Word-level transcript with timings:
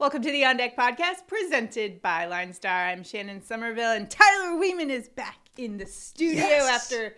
Welcome 0.00 0.22
to 0.22 0.32
the 0.32 0.44
On 0.46 0.56
Deck 0.56 0.76
podcast 0.76 1.26
presented 1.26 2.00
by 2.00 2.24
Line 2.24 2.54
Star. 2.54 2.86
I'm 2.86 3.04
Shannon 3.04 3.42
Somerville, 3.42 3.92
and 3.92 4.10
Tyler 4.10 4.58
Weeman 4.58 4.88
is 4.88 5.08
back 5.10 5.36
in 5.58 5.76
the 5.76 5.84
studio 5.84 6.40
Yes. 6.42 6.70
after 6.90 7.16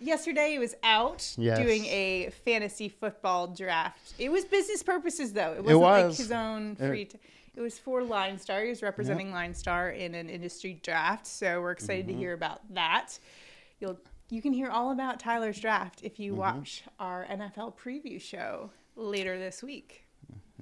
yesterday 0.00 0.50
he 0.50 0.58
was 0.58 0.74
out 0.82 1.32
Yes. 1.38 1.56
doing 1.58 1.84
a 1.86 2.30
fantasy 2.44 2.88
football 2.88 3.46
draft. 3.46 4.14
It 4.18 4.30
was 4.32 4.44
business 4.44 4.82
purposes, 4.82 5.34
though. 5.34 5.52
It 5.52 5.62
wasn't 5.62 5.80
like 5.82 6.04
was. 6.06 6.18
his 6.18 6.32
own 6.32 6.74
free. 6.74 7.04
T- 7.04 7.18
it 7.54 7.60
was 7.60 7.78
for 7.78 8.02
Line 8.02 8.38
Star. 8.40 8.62
He 8.64 8.70
was 8.70 8.82
representing 8.82 9.30
Line 9.30 9.54
Star 9.54 9.90
in 9.90 10.14
an 10.16 10.28
industry 10.28 10.80
draft, 10.82 11.28
so 11.28 11.60
we're 11.60 11.70
excited 11.70 12.06
Mm-hmm. 12.06 12.14
to 12.16 12.18
hear 12.18 12.32
about 12.32 12.60
that. 12.74 13.18
You'll 13.78 13.98
you 14.30 14.42
can 14.42 14.52
hear 14.52 14.68
all 14.68 14.90
about 14.90 15.20
Tyler's 15.20 15.60
draft 15.60 16.00
if 16.02 16.14
Mm-hmm. 16.14 16.22
you 16.24 16.34
watch 16.34 16.82
our 16.98 17.24
NFL 17.30 17.76
preview 17.78 18.20
show 18.20 18.70
later 18.96 19.38
this 19.38 19.62
week. 19.62 20.02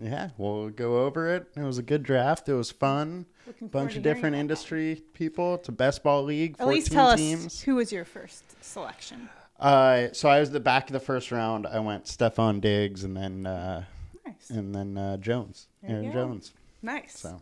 Yeah, 0.01 0.31
we'll 0.39 0.71
go 0.71 1.05
over 1.05 1.35
it. 1.35 1.47
It 1.57 1.63
was 1.63 1.79
a 1.79 1.83
good 1.83 2.03
draft. 2.03 2.49
It 2.49 2.55
was 2.55 2.71
fun. 2.71 3.27
Looking 3.47 3.69
Bunch 3.69 3.97
of 3.97 4.03
different 4.03 4.35
about 4.35 4.39
that. 4.39 4.41
industry 4.41 5.03
people. 5.13 5.55
It's 5.55 5.69
a 5.69 5.73
best 5.73 6.03
ball 6.03 6.25
league. 6.25 6.57
At 6.59 6.67
least 6.67 6.91
tell 6.93 7.09
us 7.09 7.21
teams. 7.21 7.61
who 7.61 7.77
was 7.77 7.93
your 7.93 8.05
first 8.05 8.43
selection. 8.65 9.29
Uh, 9.61 10.09
so 10.13 10.29
I 10.29 10.41
was 10.41 10.51
the 10.51 10.59
back 10.61 10.89
of 10.89 10.93
the 10.95 11.01
first 11.01 11.31
round. 11.31 11.67
I 11.67 11.79
went 11.79 12.05
Stefon 12.07 12.61
Diggs 12.61 13.05
and 13.05 13.17
then 13.17 13.47
uh, 13.47 13.85
Nice, 14.27 14.51
and 14.51 14.75
then 14.75 14.99
uh, 14.99 15.17
Jones, 15.19 15.69
There 15.83 15.97
Aaron. 15.99 16.13
Jones. 16.13 16.53
nice. 16.83 17.19
So 17.21 17.41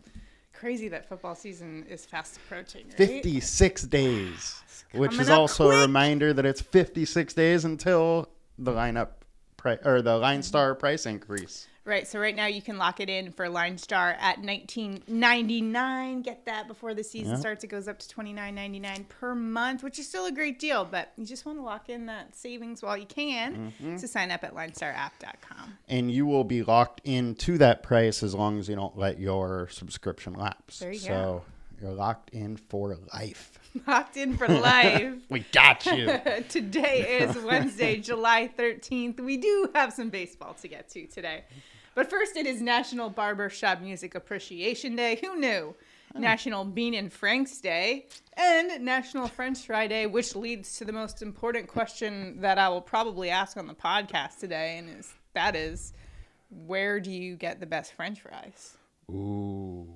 Crazy 0.53 0.87
that 0.89 1.09
football 1.09 1.35
season 1.35 1.85
is 1.89 2.05
fast 2.05 2.37
approaching. 2.37 2.85
Right? 2.87 2.97
56 2.97 3.83
days, 3.83 4.61
which 4.93 5.17
is 5.19 5.29
also 5.29 5.65
quick. 5.67 5.77
a 5.77 5.81
reminder 5.81 6.31
that 6.33 6.45
it's 6.45 6.61
56 6.61 7.33
days 7.33 7.65
until 7.65 8.29
the 8.59 8.71
lineup 8.71 9.09
pri- 9.57 9.79
or 9.83 10.01
the 10.01 10.15
line 10.17 10.43
star 10.43 10.75
price 10.75 11.05
increase. 11.05 11.67
Right. 11.85 12.07
So 12.07 12.17
right 12.17 12.35
now 12.35 12.45
you 12.45 12.61
can 12.61 12.77
lock 12.77 13.01
it 13.01 13.09
in 13.09 13.31
for 13.33 13.49
Line 13.49 13.77
Star 13.77 14.15
at 14.19 14.41
nineteen 14.41 15.03
ninety 15.07 15.59
nine. 15.61 16.21
Get 16.21 16.45
that 16.45 16.67
before 16.67 16.93
the 16.93 17.03
season 17.03 17.33
Yeah. 17.33 17.39
starts. 17.39 17.63
It 17.65 17.67
goes 17.67 17.89
up 17.89 17.99
to 17.99 18.07
twenty 18.07 18.31
nine 18.31 18.55
ninety 18.55 18.79
nine 18.79 19.05
per 19.09 19.35
month, 19.35 19.83
which 19.83 19.99
is 19.99 20.07
still 20.07 20.25
a 20.25 20.31
great 20.31 20.59
deal. 20.59 20.85
But 20.85 21.11
you 21.17 21.25
just 21.25 21.45
want 21.45 21.57
to 21.57 21.61
lock 21.61 21.89
in 21.89 22.05
that 22.05 22.35
savings 22.35 22.81
while 22.81 22.95
you 22.95 23.05
can. 23.05 23.73
Mm-hmm. 23.81 23.97
So 23.97 24.07
sign 24.07 24.31
up 24.31 24.45
at 24.45 24.55
linestarapp.com. 24.55 25.77
and 25.89 26.09
you 26.09 26.25
will 26.25 26.45
be 26.45 26.63
locked 26.63 27.01
into 27.03 27.57
that 27.57 27.83
price 27.83 28.23
as 28.23 28.33
long 28.33 28.59
as 28.59 28.69
you 28.69 28.75
don't 28.75 28.97
let 28.97 29.19
your 29.19 29.67
subscription 29.69 30.33
lapse. 30.33 30.79
There 30.79 30.91
you 30.93 30.99
so 30.99 31.09
go. 31.09 31.41
you're 31.81 31.93
locked 31.93 32.29
in 32.29 32.55
for 32.57 32.97
life. 33.13 33.59
Locked 33.87 34.17
in 34.17 34.37
for 34.37 34.47
life. 34.47 35.15
We 35.29 35.39
got 35.51 35.83
you. 35.87 36.05
today 36.49 37.21
is 37.21 37.35
Wednesday, 37.43 37.97
July 37.97 38.47
13th. 38.55 39.19
We 39.19 39.37
do 39.37 39.67
have 39.73 39.91
some 39.91 40.09
baseball 40.09 40.53
to 40.61 40.67
get 40.67 40.89
to 40.89 41.07
today. 41.07 41.43
But 41.95 42.09
first, 42.09 42.35
it 42.35 42.45
is 42.45 42.61
National 42.61 43.09
Barbershop 43.09 43.81
Music 43.81 44.15
Appreciation 44.15 44.95
Day. 44.95 45.19
Who 45.23 45.39
knew? 45.39 45.75
Oh. 46.15 46.19
National 46.19 46.63
Bean 46.63 46.93
and 46.93 47.11
Franks 47.11 47.59
Day 47.59 48.07
and 48.33 48.83
National 48.83 49.27
French 49.27 49.59
Fry 49.65 49.87
Day, 49.87 50.05
which 50.05 50.35
leads 50.35 50.77
to 50.77 50.85
the 50.85 50.91
most 50.91 51.21
important 51.21 51.67
question 51.67 52.41
that 52.41 52.57
I 52.57 52.69
will 52.69 52.81
probably 52.81 53.29
ask 53.29 53.57
on 53.57 53.67
the 53.67 53.73
podcast 53.73 54.39
today, 54.39 54.77
and 54.77 54.89
is 54.99 55.13
that 55.33 55.55
is, 55.55 55.93
where 56.65 56.99
do 56.99 57.09
you 57.09 57.35
get 57.35 57.59
the 57.59 57.65
best 57.65 57.93
French 57.93 58.21
fries? 58.21 58.77
Ooh. 59.09 59.87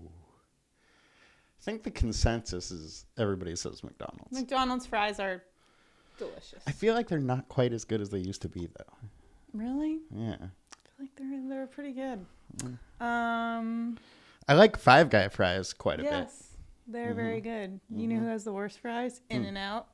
I 1.60 1.64
think 1.64 1.84
the 1.84 1.92
consensus 1.92 2.72
is 2.72 3.06
everybody 3.18 3.56
says 3.56 3.84
McDonald's. 3.84 4.32
McDonald's 4.32 4.86
fries 4.88 5.20
are 5.20 5.44
delicious. 6.18 6.64
I 6.66 6.72
feel 6.72 6.96
like 6.96 7.08
they're 7.08 7.20
not 7.20 7.48
quite 7.50 7.74
as 7.74 7.86
good 7.86 8.02
as 8.02 8.10
they 8.10 8.20
used 8.20 8.42
to 8.44 8.50
be, 8.50 8.68
though. 8.78 9.08
Really? 9.54 10.00
Yeah. 10.16 10.38
Like 11.00 11.10
they're 11.16 11.42
they're 11.50 11.68
pretty 11.68 11.92
good. 11.94 12.26
Um. 13.00 13.98
I 14.50 14.54
like 14.54 14.78
Five 14.78 15.10
Guy 15.10 15.28
fries 15.28 15.74
quite 15.74 16.00
a 16.00 16.04
bit. 16.04 16.12
Yes, 16.12 16.48
they're 16.88 17.14
very 17.14 17.42
good. 17.42 17.80
You 17.90 18.08
know 18.08 18.16
who 18.20 18.28
has 18.28 18.44
the 18.46 18.54
worst 18.54 18.80
fries? 18.80 19.20
In 19.30 19.44
and 19.46 19.58
Out. 19.58 19.88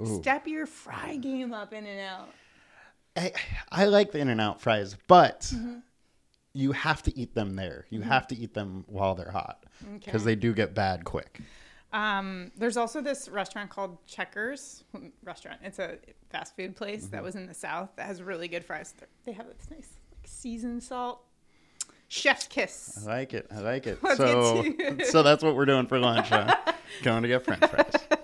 Ooh. 0.00 0.20
Step 0.20 0.46
your 0.46 0.66
fry 0.66 1.16
game 1.16 1.52
up, 1.52 1.72
In 1.72 1.84
and 1.86 2.00
Out. 2.00 2.28
I, 3.16 3.32
I 3.70 3.84
like 3.86 4.12
the 4.12 4.18
In 4.18 4.28
and 4.28 4.40
Out 4.40 4.60
fries, 4.60 4.96
but 5.08 5.40
Mm-hmm. 5.54 5.78
you 6.52 6.72
have 6.72 7.02
to 7.02 7.18
eat 7.18 7.34
them 7.34 7.56
there. 7.56 7.86
You 7.90 8.00
have 8.02 8.26
to 8.28 8.36
eat 8.36 8.54
them 8.54 8.84
while 8.86 9.14
they're 9.16 9.30
hot 9.30 9.64
because 9.94 10.22
Okay. 10.22 10.24
they 10.24 10.36
do 10.36 10.52
get 10.54 10.72
bad 10.74 11.04
quick. 11.04 11.40
Um, 11.92 12.50
there's 12.56 12.76
also 12.76 13.00
this 13.00 13.28
restaurant 13.28 13.70
called 13.70 14.04
Checkers 14.06 14.82
restaurant. 15.24 15.60
It's 15.62 15.78
a 15.80 15.98
fast 16.30 16.54
food 16.56 16.74
place 16.76 17.02
Mm-hmm. 17.04 17.10
that 17.12 17.22
was 17.24 17.34
in 17.36 17.46
the 17.46 17.54
south 17.54 17.90
that 17.96 18.06
has 18.06 18.22
really 18.22 18.46
good 18.48 18.64
fries. 18.64 18.94
They're- 19.24 19.34
have 19.34 19.46
this 19.48 19.68
nice 19.70 19.96
seasoned 20.26 20.82
salt. 20.82 21.20
Chef's 22.08 22.46
kiss. 22.46 23.04
I 23.06 23.10
like 23.10 23.34
it. 23.34 23.46
I 23.50 23.60
like 23.60 23.86
it. 23.86 23.98
Let's 24.02 24.18
so, 24.18 24.64
so 25.04 25.22
that's 25.22 25.42
what 25.42 25.56
we're 25.56 25.64
doing 25.64 25.86
for 25.86 25.98
lunch. 25.98 26.28
Huh? 26.28 26.54
Going 27.02 27.22
to 27.22 27.28
get 27.28 27.44
French 27.44 27.64
fries. 27.66 27.92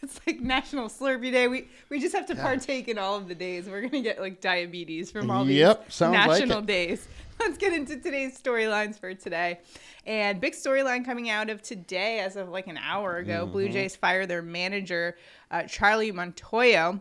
It's 0.00 0.20
like 0.28 0.40
National 0.40 0.88
Slurpee 0.88 1.32
Day. 1.32 1.48
We 1.48 1.66
we 1.90 1.98
just 1.98 2.14
have 2.14 2.26
to 2.26 2.36
partake 2.36 2.86
in 2.86 2.98
all 2.98 3.16
of 3.16 3.26
the 3.26 3.34
days. 3.34 3.68
We're 3.68 3.80
gonna 3.82 4.00
get 4.00 4.20
like 4.20 4.40
diabetes 4.40 5.10
from 5.10 5.28
all 5.28 5.44
these 5.44 5.56
Yep, 5.58 5.88
like 6.00 6.10
national 6.12 6.58
it. 6.60 6.66
days. 6.66 7.08
Let's 7.40 7.58
get 7.58 7.72
into 7.72 7.96
today's 7.96 8.40
storylines 8.40 8.96
for 8.98 9.12
today. 9.14 9.58
And 10.06 10.40
big 10.40 10.52
storyline 10.54 11.04
coming 11.04 11.28
out 11.30 11.50
of 11.50 11.62
today, 11.62 12.20
as 12.20 12.36
of 12.36 12.48
like 12.48 12.68
an 12.68 12.78
hour 12.78 13.16
ago, 13.16 13.42
Mm-hmm. 13.42 13.52
Blue 13.52 13.68
Jays 13.70 13.96
fire 13.96 14.24
their 14.24 14.40
manager, 14.40 15.16
uh, 15.50 15.64
Charlie 15.64 16.12
Montoyo. 16.12 17.00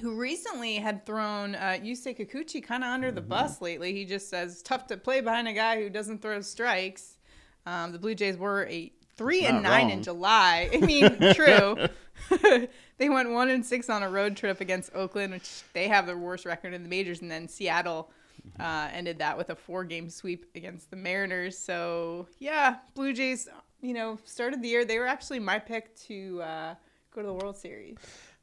Who 0.00 0.14
recently 0.16 0.76
had 0.76 1.04
thrown 1.04 1.54
uh, 1.54 1.78
Yusei 1.82 2.16
Kikuchi 2.18 2.62
kind 2.64 2.82
of 2.82 2.88
under 2.90 3.10
the 3.12 3.20
Mm-hmm. 3.20 3.28
bus 3.28 3.60
lately? 3.60 3.92
He 3.92 4.04
just 4.04 4.28
says 4.30 4.62
tough 4.62 4.86
to 4.88 4.96
play 4.96 5.20
behind 5.20 5.48
a 5.48 5.52
guy 5.52 5.80
who 5.82 5.90
doesn't 5.90 6.22
throw 6.22 6.40
strikes. 6.40 7.18
Um, 7.66 7.92
the 7.92 7.98
Blue 7.98 8.14
Jays 8.14 8.36
were 8.36 8.66
a 8.68 8.90
three 9.16 9.44
and 9.44 9.62
Not 9.62 9.70
nine 9.70 9.90
in. 9.90 10.02
July. 10.02 10.70
I 10.72 10.78
mean, 10.78 11.18
true. 11.34 11.76
they 12.98 13.08
went 13.10 13.30
one 13.30 13.50
and 13.50 13.64
six 13.64 13.90
on 13.90 14.02
a 14.02 14.08
road 14.08 14.36
trip 14.36 14.60
against 14.60 14.94
Oakland, 14.94 15.34
which 15.34 15.62
they 15.74 15.88
have 15.88 16.06
their 16.06 16.16
worst 16.18 16.46
record 16.46 16.72
in 16.72 16.82
the 16.82 16.88
majors, 16.88 17.20
and 17.20 17.30
then 17.30 17.46
Seattle 17.46 18.10
uh, 18.58 18.88
ended 18.92 19.18
that 19.18 19.36
with 19.36 19.50
a 19.50 19.54
four-game 19.54 20.08
sweep 20.08 20.46
against 20.56 20.90
the 20.90 20.96
Mariners. 20.96 21.56
So 21.56 22.26
yeah, 22.38 22.76
Blue 22.94 23.12
Jays, 23.12 23.48
you 23.82 23.92
know, 23.92 24.18
started 24.24 24.62
the 24.62 24.68
year. 24.68 24.84
They 24.84 24.98
were 24.98 25.06
actually 25.06 25.38
my 25.38 25.58
pick 25.58 25.94
to 26.06 26.40
uh, 26.42 26.74
go 27.14 27.20
to 27.20 27.26
the 27.28 27.34
World 27.34 27.56
Series. 27.56 27.98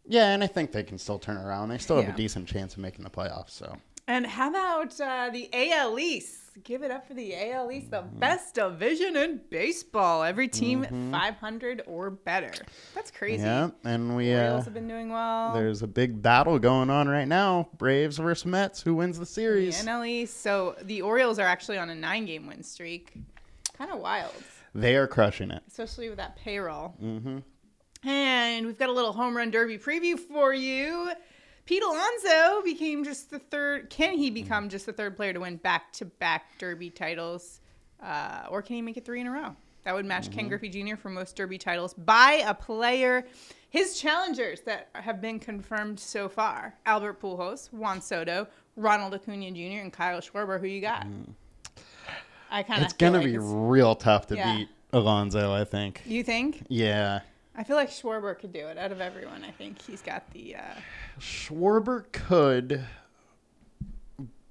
Yeah, 0.09 0.33
and 0.33 0.43
I 0.43 0.47
think 0.47 0.71
they 0.71 0.83
can 0.83 0.97
still 0.97 1.19
turn 1.19 1.37
around. 1.37 1.69
They 1.69 1.77
still 1.77 1.97
have 1.97 2.05
Yeah. 2.05 2.13
a 2.13 2.17
decent 2.17 2.47
chance 2.47 2.73
of 2.73 2.79
making 2.79 3.03
the 3.03 3.09
playoffs. 3.11 3.51
So 3.51 3.77
And 4.07 4.25
how 4.25 4.49
about 4.49 4.99
uh, 4.99 5.29
the 5.31 5.49
AL 5.53 5.99
East? 5.99 6.35
Give 6.63 6.81
it 6.83 6.91
up 6.91 7.07
for 7.07 7.13
the 7.13 7.33
AL 7.35 7.71
East, 7.71 7.91
the 7.91 8.01
best 8.01 8.55
division 8.55 9.15
in 9.15 9.39
baseball. 9.49 10.23
Every 10.23 10.47
team 10.49 10.83
500 11.11 11.83
or 11.85 12.09
better. 12.09 12.51
That's 12.95 13.11
crazy. 13.11 13.43
yeah, 13.43 13.69
and 13.85 14.15
we 14.17 14.33
Orioles 14.33 14.61
uh, 14.61 14.65
have 14.65 14.73
been 14.73 14.87
doing 14.89 15.09
well. 15.09 15.53
there's 15.53 15.83
a 15.83 15.87
big 15.87 16.21
battle 16.21 16.59
going 16.59 16.89
on 16.89 17.07
right 17.07 17.27
now. 17.27 17.69
Braves 17.77 18.17
versus 18.17 18.45
Mets. 18.45 18.81
Who 18.81 18.95
wins 18.95 19.17
the 19.17 19.21
the 19.21 19.25
series? 19.27 19.81
NL 19.85 20.05
East. 20.05 20.41
So 20.41 20.75
the 20.81 21.01
Orioles 21.03 21.39
are 21.39 21.47
actually 21.47 21.77
on 21.77 21.89
a 21.91 21.95
nine-game 21.95 22.45
win 22.47 22.63
streak. 22.63 23.13
Kind 23.77 23.91
of 23.91 23.99
wild, 23.99 24.33
They 24.75 24.97
are 24.97 25.07
crushing 25.07 25.51
it. 25.51 25.63
especially 25.69 26.09
with 26.09 26.17
that 26.17 26.35
payroll. 26.35 26.89
hmm 26.99 27.37
And 28.03 28.65
we've 28.65 28.77
got 28.79 28.89
a 28.89 28.93
little 28.93 29.11
home 29.13 29.35
run 29.35 29.51
derby 29.51 29.77
preview 29.77 30.17
for 30.17 30.53
you. 30.53 31.11
Pete 31.65 31.83
Alonso 31.83 32.61
became 32.63 33.03
just 33.03 33.29
the 33.29 33.39
third. 33.39 33.89
Can 33.89 34.17
he 34.17 34.31
become 34.31 34.69
just 34.69 34.85
the 34.85 34.93
third 34.93 35.15
player 35.15 35.33
to 35.33 35.39
win 35.41 35.57
back-to-back 35.57 36.57
Derby 36.57 36.89
titles, 36.89 37.59
uh, 38.01 38.47
or 38.49 38.63
can 38.63 38.77
he 38.77 38.81
make 38.81 38.97
it 38.97 39.05
three 39.05 39.21
in 39.21 39.27
a 39.27 39.31
row? 39.31 39.55
That 39.83 39.93
would 39.93 40.05
match 40.05 40.31
Ken 40.31 40.47
Griffey 40.47 40.69
Jr. 40.69 40.95
for 40.95 41.09
most 41.09 41.35
Derby 41.35 41.57
titles 41.59 41.93
by 41.93 42.43
a 42.45 42.53
player. 42.55 43.27
His 43.69 43.99
challengers 43.99 44.61
that 44.61 44.89
have 44.93 45.21
been 45.21 45.39
confirmed 45.39 45.99
so 45.99 46.27
far: 46.27 46.73
Albert 46.87 47.21
Pujols, 47.21 47.71
Juan 47.71 48.01
Soto, 48.01 48.47
Ronald 48.75 49.13
Acuna 49.13 49.51
Jr., 49.51 49.81
and 49.81 49.93
Kyle 49.93 50.21
Schwarber. 50.21 50.59
Who 50.59 50.65
you 50.65 50.81
got? 50.81 51.05
I 52.49 52.63
kind 52.63 52.79
of. 52.81 52.85
It's 52.85 52.93
gonna 52.93 53.23
be 53.23 53.37
real 53.37 53.95
tough 53.95 54.25
to 54.27 54.35
Yeah. 54.35 54.57
beat 54.57 54.69
Alonso. 54.91 55.53
I 55.53 55.65
think. 55.65 56.01
You 56.05 56.23
think? 56.23 56.63
Yeah, 56.67 57.19
I 57.59 57.63
feel 57.63 57.75
like 57.75 57.89
Schwarber 57.89 58.39
could 58.39 58.53
do 58.53 58.67
it 58.67 58.77
out 58.77 58.93
of 58.93 59.01
everyone. 59.01 59.43
I 59.43 59.51
think 59.51 59.81
he's 59.81 60.01
got 60.01 60.23
the. 60.31 60.55
Uh, 60.55 60.61
Schwarber 61.19 62.09
could, 62.13 62.85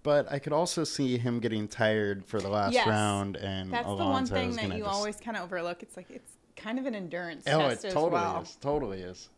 but 0.02 0.30
I 0.30 0.38
could 0.38 0.52
also 0.52 0.84
see 0.84 1.16
him 1.16 1.40
getting 1.40 1.68
tired 1.68 2.22
for 2.26 2.38
the 2.38 2.50
last 2.50 2.74
Yes. 2.74 2.86
round, 2.86 3.36
and 3.36 3.72
That's 3.72 3.86
Alonso 3.86 4.04
the 4.04 4.10
one 4.10 4.26
thing 4.52 4.68
that 4.68 4.76
you 4.76 4.84
just- 4.84 4.94
always 4.94 5.16
kind 5.16 5.38
of 5.38 5.44
overlook. 5.44 5.82
It's 5.82 5.96
like 5.96 6.10
it's 6.10 6.32
kind 6.54 6.78
of 6.78 6.84
an 6.84 6.94
endurance 6.94 7.44
Oh, 7.46 7.70
test 7.70 7.86
it 7.86 7.92
totally 7.92 8.12
well. 8.20 8.42
is. 8.42 8.56
Totally 8.60 9.00
is. 9.00 9.30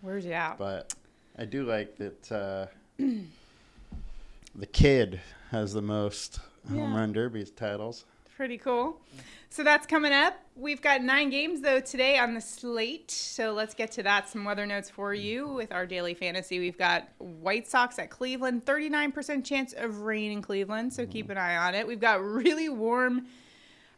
Where's 0.00 0.24
he 0.24 0.32
out? 0.34 0.58
But 0.58 0.92
I 1.38 1.44
do 1.44 1.64
like 1.64 1.94
that 1.98 2.32
uh, 2.32 2.66
the 4.56 4.66
kid 4.72 5.20
has 5.52 5.72
the 5.74 5.82
most 5.82 6.40
home 6.68 6.92
run 6.92 7.12
derby 7.12 7.44
titles. 7.44 8.04
Pretty 8.42 8.58
cool. 8.58 9.00
So 9.50 9.62
that's 9.62 9.86
coming 9.86 10.10
up. 10.12 10.34
We've 10.56 10.82
got 10.82 11.00
nine 11.00 11.30
games 11.30 11.60
though 11.60 11.78
today 11.78 12.18
on 12.18 12.34
the 12.34 12.40
slate. 12.40 13.08
So 13.12 13.52
let's 13.52 13.72
get 13.72 13.92
to 13.92 14.02
that. 14.02 14.28
Some 14.28 14.44
weather 14.44 14.66
notes 14.66 14.90
for 14.90 15.14
you 15.14 15.46
mm-hmm. 15.46 15.54
with 15.54 15.70
our 15.70 15.86
daily 15.86 16.12
fantasy. 16.14 16.58
We've 16.58 16.76
got 16.76 17.08
White 17.18 17.68
Sox 17.68 18.00
at 18.00 18.10
Cleveland, 18.10 18.64
39% 18.64 19.44
chance 19.44 19.74
of 19.74 20.00
rain 20.00 20.32
in 20.32 20.42
Cleveland. 20.42 20.92
So 20.92 21.04
mm-hmm. 21.04 21.12
keep 21.12 21.30
an 21.30 21.38
eye 21.38 21.56
on 21.56 21.76
it. 21.76 21.86
We've 21.86 22.00
got 22.00 22.20
really 22.20 22.68
warm 22.68 23.26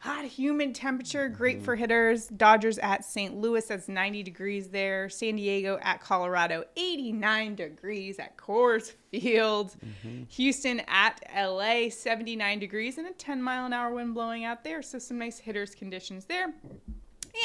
hot, 0.04 0.26
humid 0.26 0.74
temperature, 0.74 1.30
great 1.30 1.62
for 1.62 1.74
hitters. 1.74 2.26
Dodgers 2.28 2.78
at 2.80 3.06
St. 3.06 3.34
Louis, 3.38 3.64
that's 3.64 3.88
90 3.88 4.22
degrees 4.22 4.68
there. 4.68 5.08
San 5.08 5.36
Diego 5.36 5.78
at 5.80 6.02
Colorado, 6.02 6.62
89 6.76 7.54
degrees 7.54 8.18
at 8.18 8.36
Coors 8.36 8.92
Field. 9.10 9.74
Mm-hmm. 9.82 10.24
Houston 10.28 10.82
at 10.88 11.22
LA, 11.34 11.88
79 11.88 12.58
degrees 12.58 12.98
and 12.98 13.08
a 13.08 13.12
10 13.12 13.42
mile 13.42 13.64
an 13.64 13.72
hour 13.72 13.94
wind 13.94 14.12
blowing 14.12 14.44
out 14.44 14.62
there. 14.62 14.82
So 14.82 14.98
some 14.98 15.18
nice 15.18 15.38
hitters 15.38 15.74
conditions 15.74 16.26
there. 16.26 16.52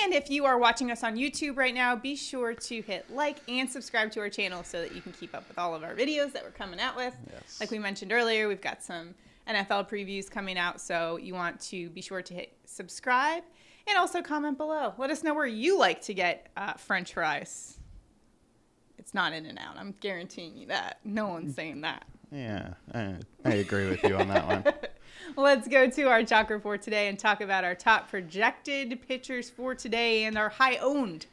And 0.03 0.13
if 0.13 0.29
you 0.29 0.43
are 0.43 0.57
watching 0.57 0.91
us 0.91 1.01
on 1.01 1.15
YouTube 1.15 1.55
right 1.55 1.73
now, 1.73 1.95
be 1.95 2.17
sure 2.17 2.53
to 2.53 2.81
hit 2.81 3.09
like 3.09 3.37
and 3.47 3.69
subscribe 3.69 4.11
to 4.11 4.19
our 4.19 4.29
channel 4.29 4.65
so 4.65 4.81
that 4.81 4.93
you 4.93 4.99
can 4.99 5.13
keep 5.13 5.33
up 5.33 5.47
with 5.47 5.57
all 5.57 5.73
of 5.73 5.83
our 5.83 5.95
videos 5.95 6.33
that 6.33 6.43
we're 6.43 6.51
coming 6.51 6.81
out 6.81 6.97
with. 6.97 7.15
Yes. 7.31 7.57
Like 7.61 7.71
we 7.71 7.79
mentioned 7.79 8.11
earlier, 8.11 8.49
we've 8.49 8.59
got 8.59 8.83
some 8.83 9.15
NFL 9.49 9.89
previews 9.89 10.29
coming 10.29 10.57
out, 10.57 10.79
so 10.79 11.17
you 11.17 11.33
want 11.33 11.59
to 11.61 11.89
be 11.89 12.01
sure 12.01 12.21
to 12.21 12.33
hit 12.33 12.53
subscribe 12.65 13.43
and 13.87 13.97
also 13.97 14.21
comment 14.21 14.57
below. 14.57 14.93
Let 14.97 15.09
us 15.09 15.23
know 15.23 15.33
where 15.33 15.47
you 15.47 15.77
like 15.77 16.01
to 16.03 16.13
get 16.13 16.49
uh, 16.55 16.73
French 16.73 17.13
fries. 17.13 17.79
It's 18.97 19.13
not 19.13 19.33
In 19.33 19.45
and 19.45 19.57
Out. 19.57 19.77
I'm 19.77 19.95
guaranteeing 20.01 20.55
you 20.55 20.67
that. 20.67 20.99
No 21.03 21.27
one's 21.27 21.55
saying 21.55 21.81
that. 21.81 22.05
Yeah, 22.31 22.73
I, 22.93 23.15
I 23.43 23.53
agree 23.55 23.89
with 23.89 24.03
you 24.03 24.15
on 24.15 24.27
that 24.27 24.45
one. 24.45 24.63
Let's 25.35 25.67
go 25.67 25.89
to 25.89 26.03
our 26.03 26.23
chalk 26.23 26.49
report 26.49 26.81
today 26.81 27.07
and 27.07 27.17
talk 27.17 27.41
about 27.41 27.63
our 27.63 27.73
top 27.73 28.09
projected 28.09 28.99
pitchers 29.07 29.49
for 29.49 29.73
today 29.73 30.25
and 30.25 30.37
our 30.37 30.49
high 30.49 30.77
owned 30.77 31.25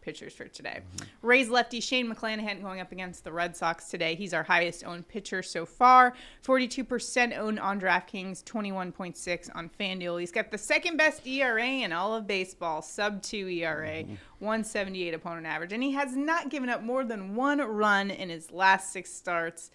pitchers 0.00 0.34
for 0.34 0.46
today. 0.46 0.80
Rays 1.22 1.48
lefty 1.48 1.80
Shane 1.80 2.12
McClanahan 2.12 2.62
going 2.62 2.80
up 2.80 2.92
against 2.92 3.24
the 3.24 3.32
Red 3.32 3.56
Sox 3.56 3.88
today. 3.88 4.14
He's 4.14 4.34
our 4.34 4.42
highest 4.42 4.84
owned 4.84 5.08
pitcher 5.08 5.42
so 5.42 5.66
far. 5.66 6.14
42% 6.44 7.36
owned 7.36 7.58
on 7.58 7.80
DraftKings, 7.80 8.44
21.6 8.44 9.50
on 9.54 9.70
FanDuel. 9.78 10.20
He's 10.20 10.32
got 10.32 10.50
the 10.50 10.58
second 10.58 10.96
best 10.96 11.26
ERA 11.26 11.64
in 11.64 11.92
all 11.92 12.14
of 12.14 12.26
baseball, 12.26 12.82
sub 12.82 13.22
2 13.22 13.48
ERA, 13.48 14.04
178 14.38 15.14
opponent 15.14 15.46
average. 15.46 15.72
And 15.72 15.82
he 15.82 15.92
has 15.92 16.16
not 16.16 16.50
given 16.50 16.68
up 16.68 16.82
more 16.82 17.04
than 17.04 17.34
one 17.34 17.60
run 17.60 18.10
in 18.10 18.28
his 18.28 18.50
last 18.50 18.92
six 18.92 19.12
starts. 19.12 19.70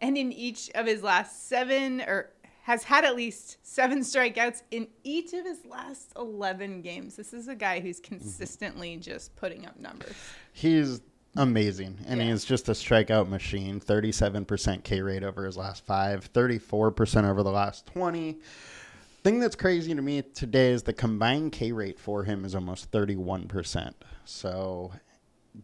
And 0.00 0.16
in 0.16 0.32
each 0.32 0.70
of 0.74 0.86
his 0.86 1.02
last 1.02 1.48
seven, 1.48 2.00
or 2.02 2.30
has 2.68 2.84
had 2.84 3.02
at 3.02 3.16
least 3.16 3.56
seven 3.62 4.00
strikeouts 4.12 4.62
in 4.70 4.86
each 5.02 5.32
of 5.32 5.46
his 5.46 5.64
last 5.64 6.12
11 6.16 6.82
games. 6.82 7.16
This 7.16 7.32
is 7.32 7.48
a 7.48 7.54
guy 7.54 7.80
who's 7.80 7.98
consistently 7.98 8.96
just 8.98 9.34
putting 9.36 9.64
up 9.66 9.80
numbers. 9.80 10.12
He's 10.52 11.00
amazing, 11.34 11.96
and 12.06 12.20
Yeah. 12.20 12.26
he's 12.30 12.44
just 12.44 12.68
a 12.68 12.72
strikeout 12.72 13.28
machine. 13.28 13.80
Thirty-seven 13.80 14.44
percent 14.44 14.84
K 14.84 15.00
rate 15.00 15.22
over 15.24 15.46
his 15.46 15.56
last 15.56 15.86
five. 15.86 16.24
Thirty-four 16.26 16.90
percent 16.90 17.26
over 17.26 17.42
the 17.42 17.50
last 17.50 17.86
twenty. 17.86 18.38
Thing 19.24 19.40
that's 19.40 19.56
crazy 19.56 19.94
to 19.94 20.02
me 20.02 20.20
today 20.22 20.70
is 20.72 20.82
the 20.82 20.92
combined 20.92 21.52
K 21.52 21.72
rate 21.72 21.98
for 21.98 22.24
him 22.24 22.44
is 22.44 22.54
almost 22.54 22.90
thirty-one 22.92 23.48
percent. 23.48 23.96
So 24.26 24.92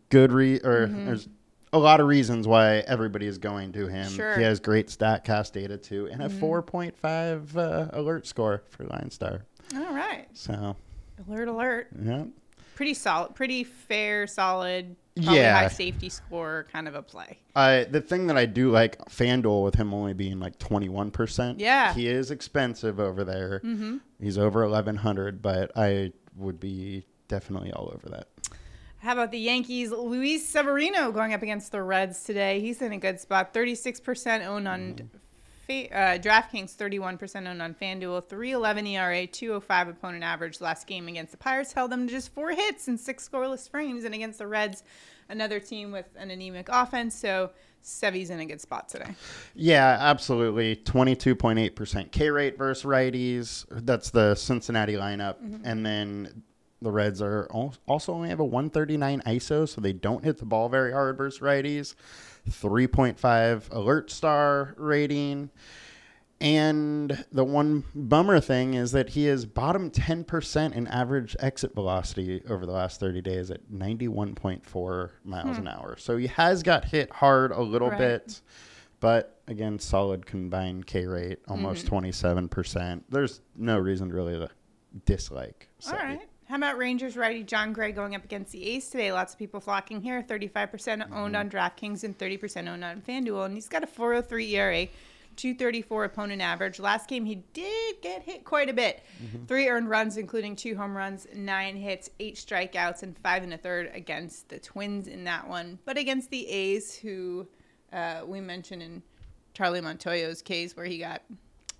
good 0.09 0.33
re 0.33 0.56
or 0.61 0.87
Mm-hmm. 0.87 1.05
there's 1.06 1.29
a 1.75 1.79
lot 1.79 2.00
of 2.00 2.06
reasons 2.06 2.47
why 2.47 2.76
everybody 2.87 3.26
is 3.26 3.37
going 3.38 3.73
to 3.73 3.88
him. 3.88 4.09
Sure. 4.11 4.31
Mm-hmm. 4.32 4.41
He 4.41 4.44
has 4.47 4.61
great 4.61 4.87
Statcast 4.87 5.53
data 5.53 5.76
too, 5.76 6.09
and 6.11 6.23
a 6.23 6.31
point 6.62 6.97
five 6.97 7.55
uh, 7.56 7.88
alert 7.93 8.26
score 8.26 8.62
for 8.71 8.85
Line 8.85 9.11
Star. 9.11 9.44
All 9.75 9.93
right. 9.94 10.26
So 10.32 10.76
Alert, 11.29 11.49
alert. 11.49 11.88
yeah. 12.00 12.25
Pretty 12.76 12.94
solid, 12.94 13.35
pretty 13.37 13.62
fair, 13.65 14.26
solid, 14.26 14.97
probably 15.17 15.37
Yeah. 15.37 15.55
high 15.55 15.69
safety 15.69 16.09
score 16.09 16.67
kind 16.73 16.88
of 16.88 16.94
a 16.97 17.03
play. 17.03 17.38
I 17.55 17.85
the 17.85 18.00
thing 18.00 18.27
that 18.29 18.37
I 18.37 18.47
do 18.47 18.70
like 18.73 18.99
FanDuel 19.06 19.65
with 19.65 19.77
him 19.77 19.94
only 19.94 20.12
being 20.12 20.41
like 20.41 20.59
twenty 20.59 20.88
one 20.88 21.11
percent. 21.12 21.61
Yeah. 21.61 21.93
he 21.94 22.09
is 22.09 22.31
expensive 22.32 22.99
over 22.99 23.23
there. 23.25 23.61
Mm-hmm. 23.65 23.99
He's 24.20 24.38
over 24.38 24.62
eleven 24.65 24.97
hundred, 24.97 25.41
but 25.43 25.70
I 25.77 26.12
would 26.37 26.59
be 26.59 27.05
definitely 27.29 27.73
all 27.73 27.93
over 27.94 28.09
that. 28.11 28.29
How 29.05 29.12
about 29.12 29.33
the 29.33 29.39
Yankees? 29.39 29.91
Luis 29.91 30.49
Severino 30.49 31.12
going 31.12 31.35
up 31.35 31.43
against 31.43 31.73
the 31.73 31.83
Reds 31.83 32.25
today. 32.25 32.61
He's 32.61 32.81
in 32.81 32.91
a 32.91 32.97
good 32.97 33.21
spot. 33.21 33.53
36% 33.53 34.47
owned 34.47 34.67
on 34.67 35.11
fa- 35.67 35.95
uh, 35.95 36.19
DraftKings, 36.19 36.75
31% 36.75 37.47
owned 37.47 37.61
on 37.61 37.75
FanDuel, 37.75 38.27
311 38.27 38.87
ERA, 38.87 39.27
205 39.27 39.89
opponent 39.89 40.25
average. 40.25 40.59
Last 40.62 40.87
game 40.87 41.06
against 41.06 41.33
the 41.33 41.37
Pirates 41.37 41.75
held 41.75 41.93
them 41.93 42.06
to 42.06 42.12
just 42.12 42.33
four 42.33 42.53
hits 42.53 42.89
and 42.89 42.99
six 42.99 43.29
scoreless 43.29 43.69
frames. 43.69 44.05
And 44.05 44.15
against 44.15 44.39
the 44.39 44.47
Reds, 44.47 44.85
another 45.29 45.61
team 45.61 45.93
with 45.93 46.09
an 46.17 46.31
anemic 46.31 46.71
offense. 46.71 47.15
So 47.15 47.51
Sevy's 47.83 48.31
in 48.31 48.41
a 48.41 48.47
good 48.47 48.62
spot 48.62 48.89
today. 48.89 49.15
Yeah, 49.55 49.99
absolutely. 50.01 50.77
Twenty 50.77 51.15
two 51.15 51.37
point 51.37 51.59
eight 51.59 51.77
percent 51.77 52.11
K 52.11 52.31
rate 52.31 52.56
versus 52.56 52.85
righties. 52.85 53.67
That's 53.71 54.09
the 54.09 54.35
Cincinnati 54.35 54.95
lineup, 54.95 55.37
and 55.62 55.85
then. 55.85 56.43
The 56.84 56.92
Reds 56.92 57.22
are 57.22 57.46
also 57.86 58.12
only 58.12 58.28
have 58.28 58.40
a 58.40 58.44
139 58.44 59.22
ISO, 59.26 59.66
so 59.66 59.81
they 59.81 59.94
don't 59.94 60.22
hit 60.22 60.38
the 60.38 60.44
ball 60.44 60.69
very 60.69 60.92
hard 60.92 61.16
versus 61.16 61.40
righties. 61.40 61.94
3.5 62.48 63.72
alert 63.72 64.10
star 64.10 64.75
rating. 64.76 65.50
And 66.40 67.25
the 67.32 67.44
one 67.44 67.84
bummer 67.94 68.38
thing 68.38 68.75
is 68.75 68.92
that 68.92 69.10
he 69.10 69.26
is 69.26 69.46
bottom 69.46 69.90
10% 69.90 70.75
in 70.75 70.86
average 70.88 71.34
exit 71.40 71.75
velocity 71.75 72.42
over 72.50 72.66
the 72.66 72.72
last 72.72 73.00
30 73.00 73.22
days 73.22 73.50
at 73.50 73.70
91.4 73.72 75.10
miles 75.25 75.56
an 75.56 75.62
hmm. 75.62 75.69
hour. 75.69 75.96
So 75.96 76.19
he 76.19 76.26
has 76.26 76.62
got 76.62 76.84
hit 76.84 77.10
hard 77.10 77.50
a 77.50 77.62
little 77.62 77.88
Right. 77.88 77.98
bit, 77.98 78.42
but 79.00 79.40
again, 79.46 79.78
solid 79.78 80.26
combined 80.26 80.86
K 80.86 81.06
rate, 81.06 81.38
almost 81.48 81.86
mm-hmm. 81.86 82.48
27%. 82.50 83.04
There's 83.08 83.40
no 83.56 83.78
reason 83.78 84.10
really 84.12 84.34
to 84.34 84.50
dislike. 85.06 85.70
All 85.86 85.92
Sevy. 85.94 85.98
right. 85.98 86.28
How 86.46 86.56
about 86.56 86.76
Rangers 86.76 87.17
righty 87.17 87.43
Jon 87.43 87.73
Gray 87.73 87.91
going 87.93 88.14
up 88.14 88.25
against 88.25 88.52
the 88.52 88.64
A's 88.69 88.88
today? 88.91 89.11
Lots 89.12 89.32
of 89.32 89.38
people 89.38 89.61
flocking 89.61 90.02
here. 90.02 90.23
35% 90.23 91.11
owned 91.11 91.35
on 91.35 91.49
DraftKings 91.49 92.05
and 92.05 92.17
30% 92.17 92.69
owned 92.69 92.85
on 92.85 93.00
FanDuel. 93.00 93.46
And 93.46 93.55
he's 93.55 93.69
got 93.69 93.82
a 93.82 93.87
403 93.87 94.55
ERA, 94.55 94.87
234 95.37 96.05
opponent 96.05 96.43
average. 96.43 96.79
Last 96.79 97.08
game, 97.08 97.25
he 97.25 97.37
did 97.55 97.96
get 98.02 98.23
hit 98.23 98.44
quite 98.44 98.69
a 98.69 98.75
bit. 98.75 99.02
Three 99.49 99.69
earned 99.69 99.88
runs, 99.88 100.19
including 100.19 100.55
two 100.55 100.76
home 100.76 100.94
runs, 100.94 101.26
nine 101.35 101.76
hits, 101.76 102.11
eight 102.20 102.37
strikeouts, 102.37 103.02
and 103.02 103.17
five 103.20 103.43
and 103.43 103.55
a 103.55 103.58
third 103.58 103.91
against 103.94 104.50
the 104.50 104.58
Twins 104.58 105.08
in 105.08 105.25
that 105.25 105.49
one. 105.49 105.79
But 105.87 105.96
against 105.96 106.29
the 106.29 106.46
A's, 106.46 106.94
who 106.94 107.49
uh, 107.91 108.20
we 108.26 108.43
mentioned 108.43 108.82
in 108.82 109.02
Charlie 109.55 109.81
Montoyo's 109.81 110.43
case, 110.43 110.76
where 110.76 110.87
he 110.87 110.99
got 110.99 111.23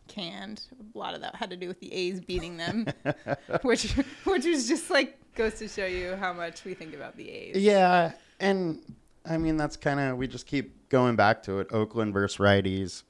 canned. 0.09 0.63
A 0.95 0.99
lot 0.99 1.15
of 1.15 1.21
that 1.23 1.35
had 1.37 1.51
to 1.51 1.57
do 1.57 1.69
with 1.69 1.81
the 1.81 1.93
A's 1.93 2.21
beating 2.21 2.57
them, 2.57 2.87
which 3.63 3.93
which 4.25 4.45
was 4.47 4.69
just 4.69 4.91
like 4.91 5.19
goes 5.35 5.55
to 5.55 5.69
show 5.69 5.87
you 5.87 6.15
how 6.17 6.33
much 6.33 6.65
we 6.65 6.75
think 6.75 6.95
about 6.95 7.17
the 7.17 7.29
A's. 7.31 7.57
Yeah, 7.57 8.13
and 8.41 8.81
I 9.25 9.39
mean 9.39 9.57
that's 9.57 9.77
kind 9.77 9.99
of 10.01 10.17
we 10.17 10.27
just 10.29 10.47
keep 10.47 10.89
going 10.89 11.17
back 11.17 11.43
to 11.45 11.59
it. 11.61 11.69
Oakland 11.73 12.13
versus 12.13 12.39
righties. 12.39 13.03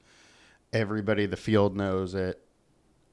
Everybody, 0.73 1.25
the 1.25 1.37
field 1.37 1.75
knows 1.77 2.15
it. 2.15 2.41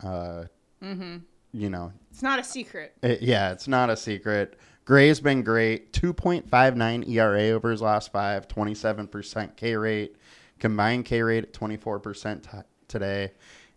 Uh, 0.02 0.44
You 0.80 1.68
know, 1.68 1.92
It's 2.10 2.22
not 2.22 2.38
a 2.38 2.44
secret. 2.44 2.96
it- 3.02 3.20
yeah, 3.22 3.52
it's 3.52 3.68
not 3.68 3.90
a 3.90 3.96
secret. 3.96 4.58
Gray's 4.84 5.20
been 5.20 5.42
great. 5.42 5.92
2.59 5.92 7.08
ERA 7.08 7.50
over 7.50 7.70
his 7.70 7.80
last 7.82 8.10
five, 8.10 8.48
27% 8.48 9.54
K 9.56 9.76
rate, 9.76 10.16
combined 10.58 11.04
K 11.04 11.22
rate 11.22 11.44
at 11.44 11.52
24% 11.52 12.42
t- 12.42 12.48
today, 12.88 13.30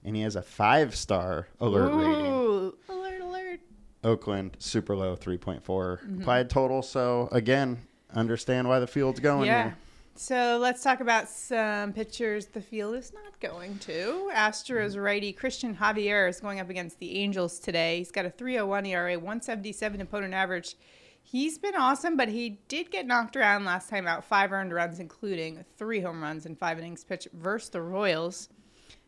and 0.05 0.15
he 0.15 0.21
has 0.21 0.35
a 0.35 0.41
five 0.41 0.95
star 0.95 1.47
alert 1.59 1.91
rating. 1.93 2.25
Ooh, 2.31 2.77
alert, 2.89 3.21
alert. 3.21 3.59
Oakland 4.03 4.55
super 4.59 4.95
low 4.95 5.15
3.4 5.15 5.61
Mm-hmm. 5.63 6.21
applied 6.21 6.49
total. 6.49 6.81
So 6.81 7.27
again, 7.31 7.79
understand 8.13 8.67
why 8.69 8.79
the 8.79 8.87
field's 8.87 9.19
going 9.19 9.47
Yeah. 9.47 9.63
here. 9.63 9.77
So 10.17 10.57
let's 10.61 10.81
talk 10.81 11.01
about 11.01 11.27
some 11.27 11.91
pitchers 11.91 12.45
the 12.45 12.61
field 12.61 12.95
is 12.95 13.11
not 13.11 13.37
going 13.41 13.77
to. 13.79 14.31
Astros 14.33 14.95
righty 15.01 15.33
Christian 15.33 15.75
Javier 15.75 16.29
is 16.29 16.39
going 16.39 16.61
up 16.61 16.69
against 16.69 16.99
the 16.99 17.17
Angels 17.17 17.59
today. 17.59 17.97
He's 17.97 18.11
got 18.11 18.25
a 18.25 18.29
301 18.29 18.85
ERA, 18.85 19.15
177 19.15 19.99
opponent 19.99 20.33
average. 20.33 20.75
He's 21.21 21.57
been 21.57 21.75
awesome, 21.75 22.15
but 22.15 22.29
he 22.29 22.59
did 22.69 22.91
get 22.91 23.05
knocked 23.07 23.35
around 23.35 23.65
last 23.65 23.89
time 23.89 24.07
out. 24.07 24.23
Five 24.23 24.53
earned 24.53 24.71
runs, 24.71 24.99
including 25.01 25.65
three 25.77 25.99
home 25.99 26.21
runs 26.21 26.45
and 26.45 26.57
five 26.57 26.77
innings 26.79 27.03
pitched 27.03 27.27
versus 27.33 27.69
the 27.69 27.81
Royals. 27.81 28.47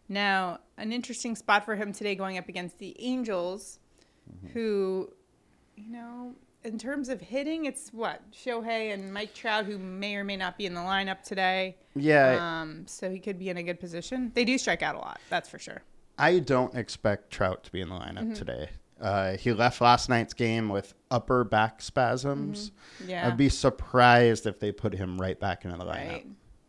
Now, 0.10 0.60
an 0.78 0.92
interesting 0.92 1.36
spot 1.36 1.66
for 1.66 1.76
him 1.76 1.92
today 1.94 2.16
going 2.16 2.38
up 2.38 2.48
against 2.50 2.80
the 2.80 2.96
Angels, 3.00 3.80
who, 4.54 5.12
you 5.76 5.90
know, 5.92 6.34
in 6.64 6.78
terms 6.78 7.10
of 7.10 7.22
hitting, 7.22 7.66
it's 7.66 7.90
what 7.94 8.22
Shohei 8.32 8.94
and 8.94 9.14
Mike 9.14 9.34
Trout, 9.34 9.66
who 9.66 9.78
may 9.78 10.16
or 10.16 10.24
may 10.24 10.36
not 10.38 10.58
be 10.58 10.66
in 10.66 10.74
the 10.74 10.82
lineup 10.82 11.22
today. 11.24 11.78
Yeah, 11.96 12.62
Um, 12.62 12.86
so 12.88 13.10
he 13.10 13.20
could 13.20 13.38
be 13.40 13.50
in 13.50 13.58
a 13.58 13.64
good 13.64 13.80
position. 13.80 14.32
They 14.34 14.44
do 14.46 14.58
strike 14.58 14.82
out 14.84 14.96
a 14.96 15.00
lot, 15.00 15.20
that's 15.30 15.48
for 15.50 15.60
sure. 15.60 15.82
I 16.18 16.40
don't 16.40 16.74
expect 16.76 17.30
Trout 17.32 17.64
to 17.66 17.72
be 17.72 17.82
in 17.82 17.90
the 17.90 17.96
lineup 17.96 18.20
Mm-hmm. 18.20 18.34
today. 18.34 18.70
Uh, 19.00 19.38
he 19.38 19.54
left 19.54 19.80
last 19.80 20.10
night's 20.10 20.34
game 20.34 20.70
with 20.70 20.96
upper 21.12 21.44
back 21.44 21.82
spasms. 21.84 22.72
Mm-hmm. 23.02 23.10
Yeah, 23.12 23.28
I'd 23.28 23.38
be 23.38 23.48
surprised 23.50 24.48
if 24.48 24.60
they 24.60 24.72
put 24.72 24.92
him 24.94 25.22
right 25.22 25.40
back 25.40 25.64
into 25.66 25.78
the 25.78 25.84
lineup. 25.86 26.08
right. 26.08 26.28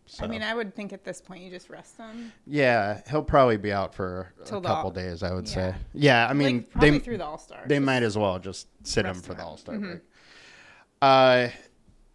So. 0.08 0.24
I 0.24 0.26
mean, 0.26 0.42
I 0.42 0.54
would 0.54 0.74
think 0.74 0.92
at 0.92 1.04
this 1.04 1.20
point 1.20 1.42
you 1.42 1.50
just 1.50 1.68
rest 1.68 1.98
him. 1.98 2.32
yeah, 2.46 3.02
he'll 3.10 3.22
probably 3.22 3.58
be 3.58 3.72
out 3.72 3.94
for 3.94 4.32
a 4.40 4.44
Till 4.44 4.60
couple 4.60 4.90
days. 4.90 5.22
I 5.22 5.34
would 5.34 5.46
yeah. 5.48 5.54
say. 5.54 5.74
Yeah, 5.92 6.26
I 6.28 6.32
mean, 6.32 6.56
like, 6.56 6.70
probably 6.70 6.90
they 6.90 6.98
through 6.98 7.18
the 7.18 7.26
All 7.26 7.38
Star. 7.38 7.60
they 7.66 7.78
might 7.78 8.02
as 8.02 8.16
well 8.16 8.38
just 8.38 8.68
sit 8.84 9.04
him 9.04 9.14
for 9.14 9.32
him 9.32 9.38
the. 9.38 9.44
All 9.44 9.56
Star 9.56 9.78
break. 9.78 10.00
Uh, 11.02 11.48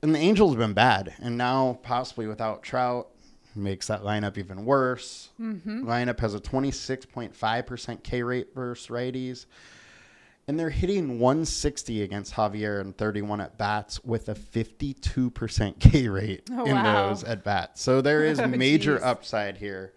and 0.01 0.13
the 0.13 0.19
Angels 0.19 0.51
have 0.51 0.59
been 0.59 0.73
bad, 0.73 1.13
and 1.19 1.37
now 1.37 1.79
possibly 1.83 2.27
without 2.27 2.63
Trout 2.63 3.07
makes 3.55 3.87
that 3.87 4.01
lineup 4.01 4.37
even 4.37 4.65
worse. 4.65 5.29
Mm-hmm. 5.39 5.87
Lineup 5.87 6.19
has 6.19 6.33
a 6.33 6.39
twenty 6.39 6.71
six 6.71 7.05
point 7.05 7.35
five 7.35 7.65
percent 7.65 8.03
K 8.03 8.23
rate 8.23 8.49
versus 8.55 8.87
righties, 8.87 9.45
and 10.47 10.59
they're 10.59 10.69
hitting 10.69 11.19
one 11.19 11.45
sixty 11.45 12.01
against 12.03 12.33
Javier 12.33 12.81
and 12.81 12.97
thirty 12.97 13.21
one 13.21 13.39
at 13.41 13.57
bats 13.57 14.03
with 14.03 14.29
a 14.29 14.35
fifty 14.35 14.93
two 14.93 15.29
percent 15.29 15.79
K 15.79 16.07
rate 16.07 16.47
Oh, 16.51 16.65
in 16.65 16.75
wow. 16.75 17.07
those 17.09 17.23
at 17.23 17.43
bats. 17.43 17.81
So 17.81 18.01
there 18.01 18.23
is 18.25 18.39
Oh, 18.41 18.47
major 18.47 18.95
geez. 18.95 19.03
upside 19.03 19.57
here. 19.57 19.93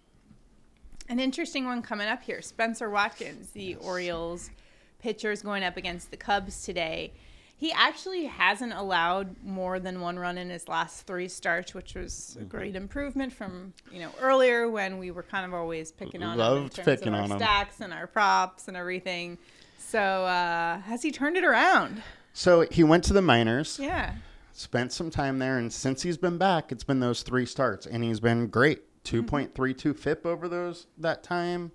An 1.10 1.20
interesting 1.20 1.66
one 1.66 1.82
coming 1.82 2.08
up 2.08 2.22
here. 2.22 2.42
Spenser 2.42 2.90
Watkins, 2.90 3.50
the 3.52 3.76
Orioles 3.76 4.52
pitcher, 5.00 5.32
is 5.32 5.42
going 5.42 5.64
up 5.64 5.76
against 5.76 6.12
the 6.12 6.18
Cubs 6.18 6.64
today. 6.64 7.14
He 7.60 7.74
actually 7.74 8.24
hasn't 8.26 8.72
allowed 8.72 9.36
more 9.44 9.80
than 9.82 10.00
one 10.00 10.18
run 10.18 10.38
in 10.38 10.50
his 10.50 10.70
last 10.70 11.06
three 11.06 11.28
starts, 11.28 11.74
which 11.74 11.94
was 11.94 12.38
a 12.40 12.46
great 12.46 12.74
improvement 12.74 13.34
from 13.34 13.74
you 13.92 14.00
know 14.00 14.12
earlier 14.22 14.70
when 14.70 14.98
we 14.98 15.12
were 15.12 15.24
kind 15.24 15.46
of 15.46 15.54
always 15.54 15.92
picking 15.92 16.24
on 16.24 16.40
him 16.40 16.40
in 16.40 16.62
Loved 16.64 16.76
terms 16.78 17.02
of 17.02 17.14
our 17.14 17.38
stacks 17.38 17.82
and 17.82 17.92
our 17.92 18.08
props 18.08 18.70
and 18.70 18.78
everything. 18.78 19.38
So 19.78 20.00
uh, 20.00 20.80
has 20.80 21.02
he 21.04 21.12
turned 21.12 21.36
it 21.36 21.44
around? 21.44 22.02
So 22.32 22.62
he 22.72 22.84
went 22.86 23.04
to 23.06 23.14
the 23.14 23.22
minors, 23.22 23.78
Yeah. 23.78 24.14
spent 24.54 24.94
some 24.94 25.10
time 25.10 25.40
there, 25.40 25.58
and 25.58 25.74
since 25.74 26.02
he's 26.04 26.18
been 26.18 26.38
back, 26.38 26.72
it's 26.72 26.86
been 26.86 27.02
those 27.02 27.24
three 27.24 27.46
starts, 27.46 27.86
and 27.86 28.04
he's 28.06 28.22
been 28.22 28.48
great. 28.48 28.84
2.32 29.04 29.98
FIP 29.98 30.26
over 30.26 30.48
those 30.48 30.88
that 30.98 31.24
time. 31.24 31.72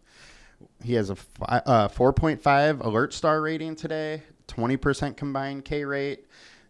He 0.82 0.94
has 0.94 1.10
a 1.10 1.16
fi- 1.16 1.62
uh, 1.66 1.88
4.5 1.88 2.80
alert 2.84 3.12
star 3.12 3.40
rating 3.42 3.74
today, 3.76 4.22
20% 4.48 5.16
combined 5.16 5.64
K 5.64 5.84
rate, 5.84 6.26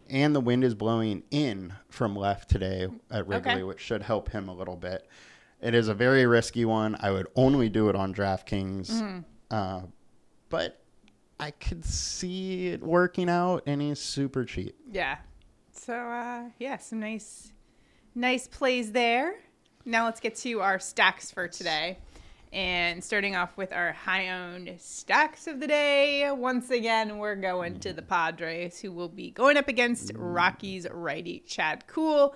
and 0.09 0.35
the 0.35 0.39
wind 0.39 0.63
is 0.63 0.75
blowing 0.75 1.23
in 1.31 1.73
from 1.89 2.15
left 2.15 2.49
today 2.49 2.87
at 3.11 3.27
Wrigley, 3.27 3.51
Okay. 3.53 3.63
which 3.63 3.79
should 3.79 4.03
help 4.03 4.31
him 4.31 4.47
a 4.47 4.53
little 4.53 4.75
bit. 4.75 5.07
It 5.61 5.73
is 5.73 5.87
a 5.87 5.93
very 5.93 6.25
risky 6.25 6.65
one. 6.65 6.95
I 6.99 7.11
would 7.11 7.27
only 7.35 7.69
do 7.69 7.89
it 7.89 7.95
on 7.95 8.13
DraftKings, 8.13 9.23
uh, 9.49 9.81
but 10.49 10.81
I 11.39 11.51
could 11.51 11.83
see 11.83 12.67
it 12.67 12.81
working 12.83 13.29
out, 13.29 13.63
and 13.65 13.81
he's 13.81 13.99
super 13.99 14.45
cheap. 14.45 14.75
Yeah. 14.91 15.17
So 15.73 15.93
uh, 15.93 16.49
yeah, 16.59 16.77
some 16.77 16.99
nice, 16.99 17.51
nice 18.13 18.47
plays 18.47 18.91
there. 18.91 19.35
Now 19.85 20.05
let's 20.05 20.19
get 20.19 20.35
to 20.37 20.61
our 20.61 20.79
stacks 20.79 21.29
for 21.31 21.47
today, 21.47 21.99
and 22.55 23.03
starting 23.03 23.35
off 23.35 23.57
with 23.57 23.73
our 23.73 23.91
high-owned 23.91 24.73
stacks 24.79 25.45
of 25.45 25.59
the 25.59 25.67
day. 25.67 26.31
Once 26.31 26.69
again, 26.69 27.17
we're 27.17 27.35
going 27.35 27.79
to 27.81 27.91
the 27.91 28.01
Padres, 28.01 28.79
who 28.79 28.93
will 28.93 29.09
be 29.09 29.29
going 29.29 29.57
up 29.57 29.67
against 29.67 30.13
Rockies 30.15 30.87
righty 30.89 31.43
Chad 31.45 31.85
Kuhl, 31.85 32.33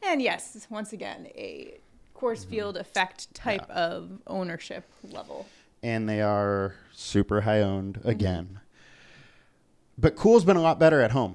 and 0.00 0.22
yes, 0.22 0.66
once 0.70 0.92
again 0.92 1.26
a 1.34 1.80
Coors 2.16 2.42
mm-hmm. 2.42 2.50
field 2.50 2.76
effect 2.76 3.34
type 3.34 3.68
of 3.68 4.20
ownership 4.28 4.84
level. 5.10 5.44
and 5.82 6.08
they 6.08 6.20
are 6.20 6.74
super 6.92 7.42
high 7.42 7.60
owned 7.60 7.98
mm-hmm. 7.98 8.08
again. 8.08 8.60
But 9.96 10.16
Kuhl's 10.16 10.44
been 10.44 10.56
a 10.56 10.62
lot 10.62 10.78
better 10.78 11.00
at 11.00 11.10
home. 11.10 11.34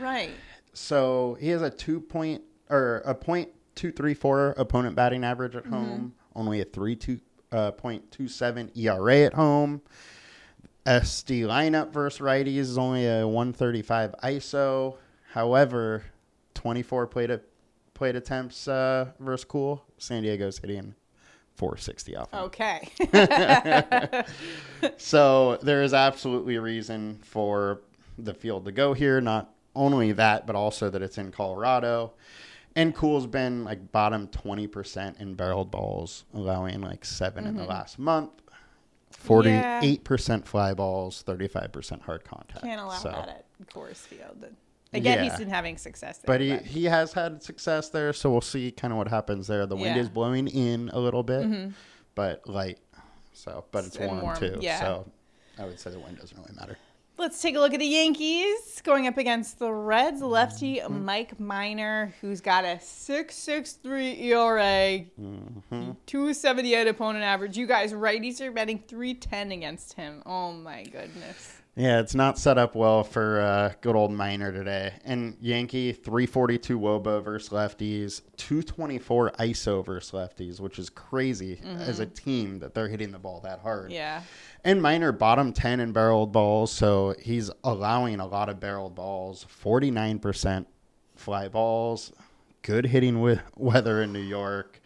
Right. 0.00 0.30
So 0.72 1.36
he 1.40 1.48
has 1.48 1.62
a 1.62 1.70
two 1.70 2.00
point 2.00 2.42
or 2.68 3.02
a 3.04 3.14
point 3.14 3.48
two 3.74 3.90
three 3.90 4.14
four 4.14 4.50
opponent 4.56 4.94
batting 4.94 5.24
average 5.24 5.56
at 5.56 5.64
mm-hmm. 5.64 5.72
home, 5.72 6.14
only 6.36 6.60
a 6.60 6.64
three 6.64 6.94
two 6.94 7.18
uh, 7.50 7.72
point 7.72 8.10
two 8.12 8.28
seven 8.28 8.70
ERA 8.76 9.22
at 9.22 9.34
home. 9.34 9.80
SD 10.86 11.42
lineup 11.42 11.92
versus 11.92 12.20
righties 12.20 12.58
is 12.58 12.78
only 12.78 13.06
a 13.08 13.26
one 13.26 13.52
thirty 13.52 13.82
five 13.82 14.14
ISO. 14.22 14.96
However, 15.32 16.04
twenty 16.54 16.82
four 16.82 17.08
plate 17.08 17.30
a, 17.30 17.40
plate 17.94 18.14
attempts 18.14 18.68
uh, 18.68 19.06
versus 19.18 19.44
Kuhl. 19.44 19.82
San 19.98 20.22
Diego's 20.22 20.58
hitting 20.58 20.94
four 21.56 21.76
sixty 21.76 22.14
off. 22.14 22.32
Okay. 22.32 22.88
So 24.98 25.56
there 25.62 25.82
is 25.82 25.94
absolutely 25.94 26.56
a 26.56 26.60
reason 26.60 27.18
for 27.22 27.80
the 28.18 28.34
field 28.34 28.66
to 28.66 28.72
go 28.72 28.92
here. 28.92 29.20
Not 29.20 29.52
only 29.74 30.12
that, 30.12 30.46
but 30.46 30.54
also 30.54 30.90
that 30.90 31.02
it's 31.02 31.18
in 31.18 31.32
Colorado. 31.32 32.12
And 32.76 32.94
Kuhl's 32.94 33.26
been 33.26 33.64
like 33.64 33.90
bottom 33.90 34.28
20% 34.28 35.18
in 35.20 35.34
barreled 35.34 35.70
balls, 35.70 36.24
allowing 36.34 36.82
like 36.82 37.04
7 37.04 37.46
in 37.46 37.56
the 37.56 37.64
last 37.64 37.98
month. 37.98 38.30
48% 39.26 40.44
fly 40.46 40.74
balls, 40.74 41.24
35% 41.26 42.02
hard 42.02 42.24
contact. 42.24 42.62
Can't 42.64 42.80
allow 42.80 42.90
So- 42.98 43.10
that 43.10 43.28
at 43.28 43.66
Coors 43.72 43.96
Field. 43.96 44.44
Again, 44.92 45.22
he's 45.24 45.32
Yeah. 45.32 45.38
been 45.38 45.48
having 45.50 45.76
success 45.78 46.18
there. 46.18 46.26
But 46.26 46.40
he, 46.40 46.56
he 46.58 46.84
has 46.84 47.12
had 47.12 47.42
success 47.42 47.88
there, 47.88 48.12
so 48.12 48.30
we'll 48.30 48.40
see 48.40 48.70
kind 48.70 48.92
of 48.92 48.98
what 48.98 49.08
happens 49.08 49.46
there. 49.46 49.66
The 49.66 49.74
wind 49.74 49.86
Yeah. 49.86 49.92
Mm-hmm. 49.94 50.00
is 50.00 50.08
blowing 50.08 50.48
in 50.48 50.90
a 50.92 50.98
little 51.00 51.22
bit, 51.22 51.72
but 52.14 52.46
light. 52.48 52.78
So, 53.32 53.64
but 53.72 53.84
it's 53.84 53.96
And 53.96 54.10
warm, 54.10 54.22
warm, 54.22 54.36
too. 54.38 54.58
yeah. 54.60 54.80
So, 54.80 55.10
I 55.58 55.64
would 55.66 55.78
say 55.80 55.90
the 55.90 55.98
wind 55.98 56.18
doesn't 56.18 56.36
really 56.38 56.54
matter. 56.54 56.76
Let's 57.18 57.40
take 57.40 57.56
a 57.56 57.60
look 57.60 57.72
at 57.72 57.80
the 57.80 57.86
Yankees 57.86 58.82
going 58.84 59.06
up 59.06 59.16
against 59.16 59.58
the 59.58 59.72
Reds. 59.72 60.20
Lefty 60.20 60.80
Mm-hmm. 60.80 61.04
Mike 61.04 61.40
Minor, 61.40 62.12
who's 62.20 62.42
got 62.42 62.64
a 62.64 62.78
6.63 62.78 64.20
ERA, 64.20 65.04
Mm-hmm. 65.18 65.92
278 66.04 66.88
opponent 66.88 67.24
average. 67.24 67.56
You 67.56 67.66
guys, 67.66 67.92
righties 67.94 68.40
are 68.42 68.50
betting 68.50 68.82
310 68.86 69.52
against 69.52 69.94
him. 69.94 70.22
Oh 70.26 70.52
my 70.52 70.84
goodness. 70.84 71.62
Yeah, 71.78 72.00
it's 72.00 72.14
not 72.14 72.38
set 72.38 72.56
up 72.56 72.74
well 72.74 73.04
for 73.04 73.38
uh, 73.38 73.72
good 73.82 73.94
old 73.96 74.10
Minor 74.10 74.50
today. 74.50 74.94
And 75.04 75.36
Yankee 75.42 75.92
342 75.92 76.78
wOBA 76.78 77.22
versus 77.22 77.50
lefties, 77.50 78.22
224 78.38 79.32
ISO 79.32 79.84
versus 79.84 80.10
lefties, 80.12 80.58
which 80.58 80.78
is 80.78 80.88
crazy 80.88 81.60
as 81.80 82.00
a 82.00 82.06
team 82.06 82.60
that 82.60 82.72
they're 82.72 82.88
hitting 82.88 83.12
the 83.12 83.18
ball 83.18 83.40
that 83.40 83.60
hard. 83.60 83.92
Yeah. 83.92 84.22
And 84.64 84.80
Minor 84.80 85.12
bottom 85.12 85.52
10 85.52 85.80
in 85.80 85.92
barreled 85.92 86.32
balls, 86.32 86.72
so 86.72 87.14
he's 87.20 87.50
allowing 87.62 88.20
a 88.20 88.26
lot 88.26 88.48
of 88.48 88.58
barreled 88.58 88.94
balls, 88.94 89.46
49% 89.62 90.64
fly 91.14 91.48
balls, 91.48 92.10
good 92.62 92.86
hitting 92.86 93.20
with 93.20 93.42
weather 93.54 94.02
in 94.02 94.14
New 94.14 94.18
York. 94.18 94.80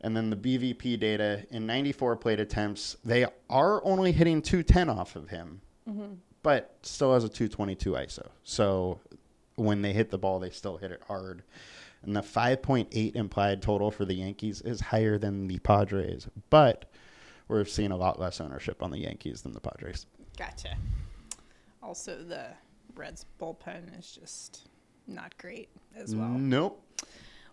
And 0.00 0.16
then 0.16 0.30
the 0.30 0.36
BVP 0.36 0.98
data 0.98 1.44
in 1.50 1.66
94 1.66 2.16
plate 2.16 2.38
attempts, 2.38 2.96
they 3.04 3.26
are 3.50 3.84
only 3.84 4.12
hitting 4.12 4.40
210 4.40 4.88
off 4.88 5.16
of 5.16 5.28
him, 5.28 5.60
Mm-hmm. 5.90 6.14
but 6.42 6.76
still 6.82 7.14
has 7.14 7.24
a 7.24 7.28
222 7.28 7.92
ISO. 7.92 8.28
So 8.44 9.00
when 9.56 9.82
they 9.82 9.92
hit 9.92 10.10
the 10.10 10.18
ball, 10.18 10.38
they 10.38 10.50
still 10.50 10.76
hit 10.76 10.92
it 10.92 11.02
hard. 11.08 11.42
And 12.02 12.16
the 12.16 12.22
5.8 12.22 13.14
implied 13.14 13.60
total 13.60 13.90
for 13.90 14.04
the 14.04 14.14
Yankees 14.14 14.62
is 14.62 14.80
higher 14.80 15.18
than 15.18 15.48
the 15.48 15.58
Padres, 15.58 16.28
but 16.48 16.86
we're 17.48 17.64
seeing 17.64 17.90
a 17.90 17.96
lot 17.96 18.18
less 18.18 18.40
ownership 18.40 18.82
on 18.82 18.90
the 18.90 18.98
Yankees 18.98 19.42
than 19.42 19.52
the 19.52 19.60
Padres. 19.60 20.06
Gotcha. 20.38 20.76
Also, 21.82 22.22
the 22.22 22.46
Reds 22.94 23.26
bullpen 23.40 23.98
is 23.98 24.12
just 24.12 24.68
not 25.06 25.36
great 25.36 25.68
as 25.96 26.14
well. 26.14 26.28
Nope. 26.28 26.82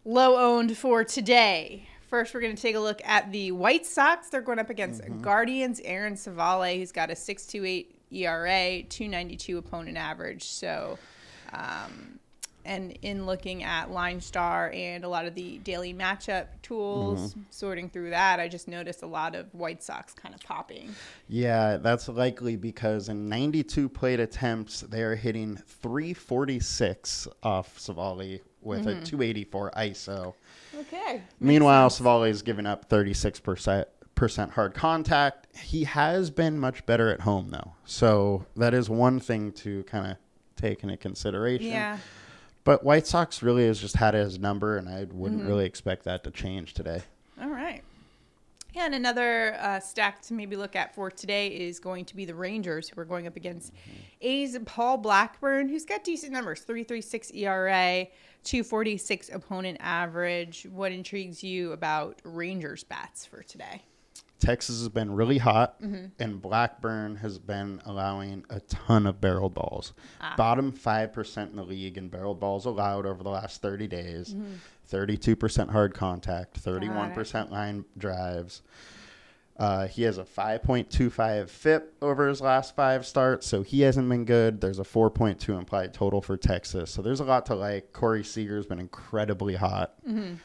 Low 0.06 0.38
owned 0.38 0.77
for 0.77 1.03
today. 1.03 1.89
First, 2.08 2.34
we're 2.34 2.39
going 2.39 2.56
to 2.56 2.62
take 2.62 2.75
a 2.75 2.79
look 2.79 3.01
at 3.03 3.32
the 3.34 3.51
White 3.51 3.86
Sox. 3.86 4.29
They're 4.29 4.41
going 4.41 4.60
up 4.60 4.70
against 4.70 5.01
mm-hmm. 5.01 5.22
Guardians. 5.22 5.82
Aaron 5.84 6.13
Civale, 6.13 6.77
who's 6.77 6.94
got 6.94 7.10
a 7.10 7.13
6.28 7.13 7.88
ERA, 8.12 8.84
292 8.84 9.58
opponent 9.58 9.98
average. 9.98 10.44
So, 10.44 10.98
um, 11.54 12.20
and 12.66 12.98
in 13.02 13.26
looking 13.26 13.64
at 13.64 13.92
Line 13.92 14.20
Star 14.20 14.72
and 14.74 15.06
a 15.06 15.10
lot 15.10 15.26
of 15.26 15.36
the 15.36 15.58
daily 15.60 15.94
matchup 15.94 16.48
tools, 16.62 17.34
sorting 17.50 17.90
through 17.90 18.10
that, 18.10 18.42
I 18.42 18.50
just 18.50 18.68
noticed 18.68 19.04
a 19.04 19.08
lot 19.08 19.36
of 19.36 19.54
White 19.54 19.82
Sox 19.82 20.14
kind 20.14 20.36
of 20.36 20.42
popping. 20.42 20.94
Yeah, 21.30 21.78
that's 21.78 22.10
likely 22.10 22.58
because 22.58 23.08
in 23.08 23.30
92 23.30 23.88
plate 23.88 24.20
attempts, 24.20 24.82
they're 24.82 25.16
hitting 25.16 25.56
346 25.56 27.30
off 27.42 27.78
Civale 27.80 28.42
with 28.62 28.82
a 28.82 28.96
284 29.02 29.72
ISO. 29.78 30.34
Okay. 30.78 31.22
Meanwhile, 31.40 31.90
Civale's 31.90 32.42
giving 32.42 32.66
up 32.66 32.90
36% 32.90 33.86
percent 34.18 34.52
hard 34.52 34.74
contact. 34.74 35.56
He 35.56 35.86
has 35.86 36.30
been 36.30 36.60
much 36.60 36.86
better 36.86 37.10
at 37.10 37.22
home 37.22 37.52
though. 37.52 37.74
So 37.86 38.46
that 38.58 38.74
is 38.74 38.90
one 38.90 39.22
thing 39.22 39.54
to 39.54 39.84
kind 39.84 40.12
of 40.12 40.18
take 40.58 40.84
into 40.84 40.98
consideration. 40.98 41.68
Yeah. 41.68 42.00
But 42.66 42.84
White 42.84 43.08
Sox 43.08 43.42
really 43.42 43.66
has 43.66 43.80
just 43.80 43.96
had 43.96 44.14
his 44.14 44.38
number 44.38 44.76
and 44.76 44.90
I 44.90 45.06
wouldn't 45.10 45.46
really 45.48 45.64
expect 45.64 46.04
that 46.04 46.26
to 46.26 46.32
change 46.32 46.74
today. 46.74 47.04
All 47.42 47.50
right. 47.50 47.82
And 48.76 48.94
another 48.94 49.56
uh, 49.60 49.80
stack 49.80 50.22
to 50.24 50.34
maybe 50.34 50.56
look 50.56 50.76
at 50.76 50.94
for 50.94 51.10
today 51.10 51.48
is 51.48 51.80
going 51.80 52.06
to 52.06 52.16
be 52.16 52.26
the 52.26 52.36
Rangers, 52.36 52.90
who 52.90 53.00
are 53.00 53.06
going 53.06 53.26
up 53.26 53.36
against 53.36 53.72
A's 54.22 54.58
Paul 54.66 54.98
Blackburn, 54.98 55.70
who's 55.70 55.86
got 55.86 56.04
decent 56.04 56.34
numbers 56.34 56.60
336 56.62 57.32
ERA, 57.32 58.06
246 58.44 59.30
opponent 59.30 59.78
average. 59.80 60.68
What 60.72 60.92
intrigues 60.92 61.44
you 61.44 61.72
about 61.72 62.20
Rangers 62.24 62.84
bats 62.84 63.26
for 63.26 63.42
today? 63.42 63.82
Texas 64.39 64.79
has 64.79 64.89
been 64.89 65.12
really 65.12 65.38
hot, 65.38 65.82
mm-hmm. 65.82 66.06
and 66.20 66.41
Blackburn 66.41 67.15
has 67.17 67.39
been 67.39 67.82
allowing 67.86 68.46
a 68.50 68.60
ton 68.62 69.08
of 69.08 69.20
barreled 69.20 69.53
balls. 69.53 69.94
Ah. 70.22 70.36
Bottom 70.38 70.72
5% 70.72 71.50
in 71.50 71.56
the 71.56 71.63
league 71.63 71.98
in 71.98 72.10
barreled 72.10 72.39
balls 72.39 72.65
allowed 72.65 73.06
over 73.06 73.24
the 73.24 73.29
last 73.29 73.62
30 73.62 73.88
days. 73.88 74.34
Mm-hmm. 74.34 74.56
32% 74.91 75.70
hard 75.70 75.94
contact, 75.94 76.63
31% 76.63 77.51
line 77.51 77.84
drives. 77.98 78.62
Uh, 79.58 79.88
he 79.88 80.03
has 80.03 80.20
a 80.20 80.24
5.25 80.24 81.50
FIP 81.50 81.96
over 82.01 82.27
his 82.27 82.41
last 82.41 82.75
five 82.75 83.06
starts, 83.06 83.48
so 83.48 83.64
he 83.64 83.81
hasn't 83.81 84.07
been 84.07 84.24
good. 84.24 84.62
There's 84.62 84.77
a 84.77 84.83
4.2 84.83 85.57
implied 85.57 85.94
total 85.94 86.22
for 86.22 86.38
Texas, 86.38 86.92
so 86.92 87.01
there's 87.01 87.22
a 87.22 87.25
lot 87.25 87.48
to 87.48 87.55
like. 87.55 87.92
Corey 87.92 88.24
Seager's 88.24 88.68
been 88.68 88.79
incredibly 88.79 89.55
hot. 89.55 89.96
Mm-hmm. 90.07 90.35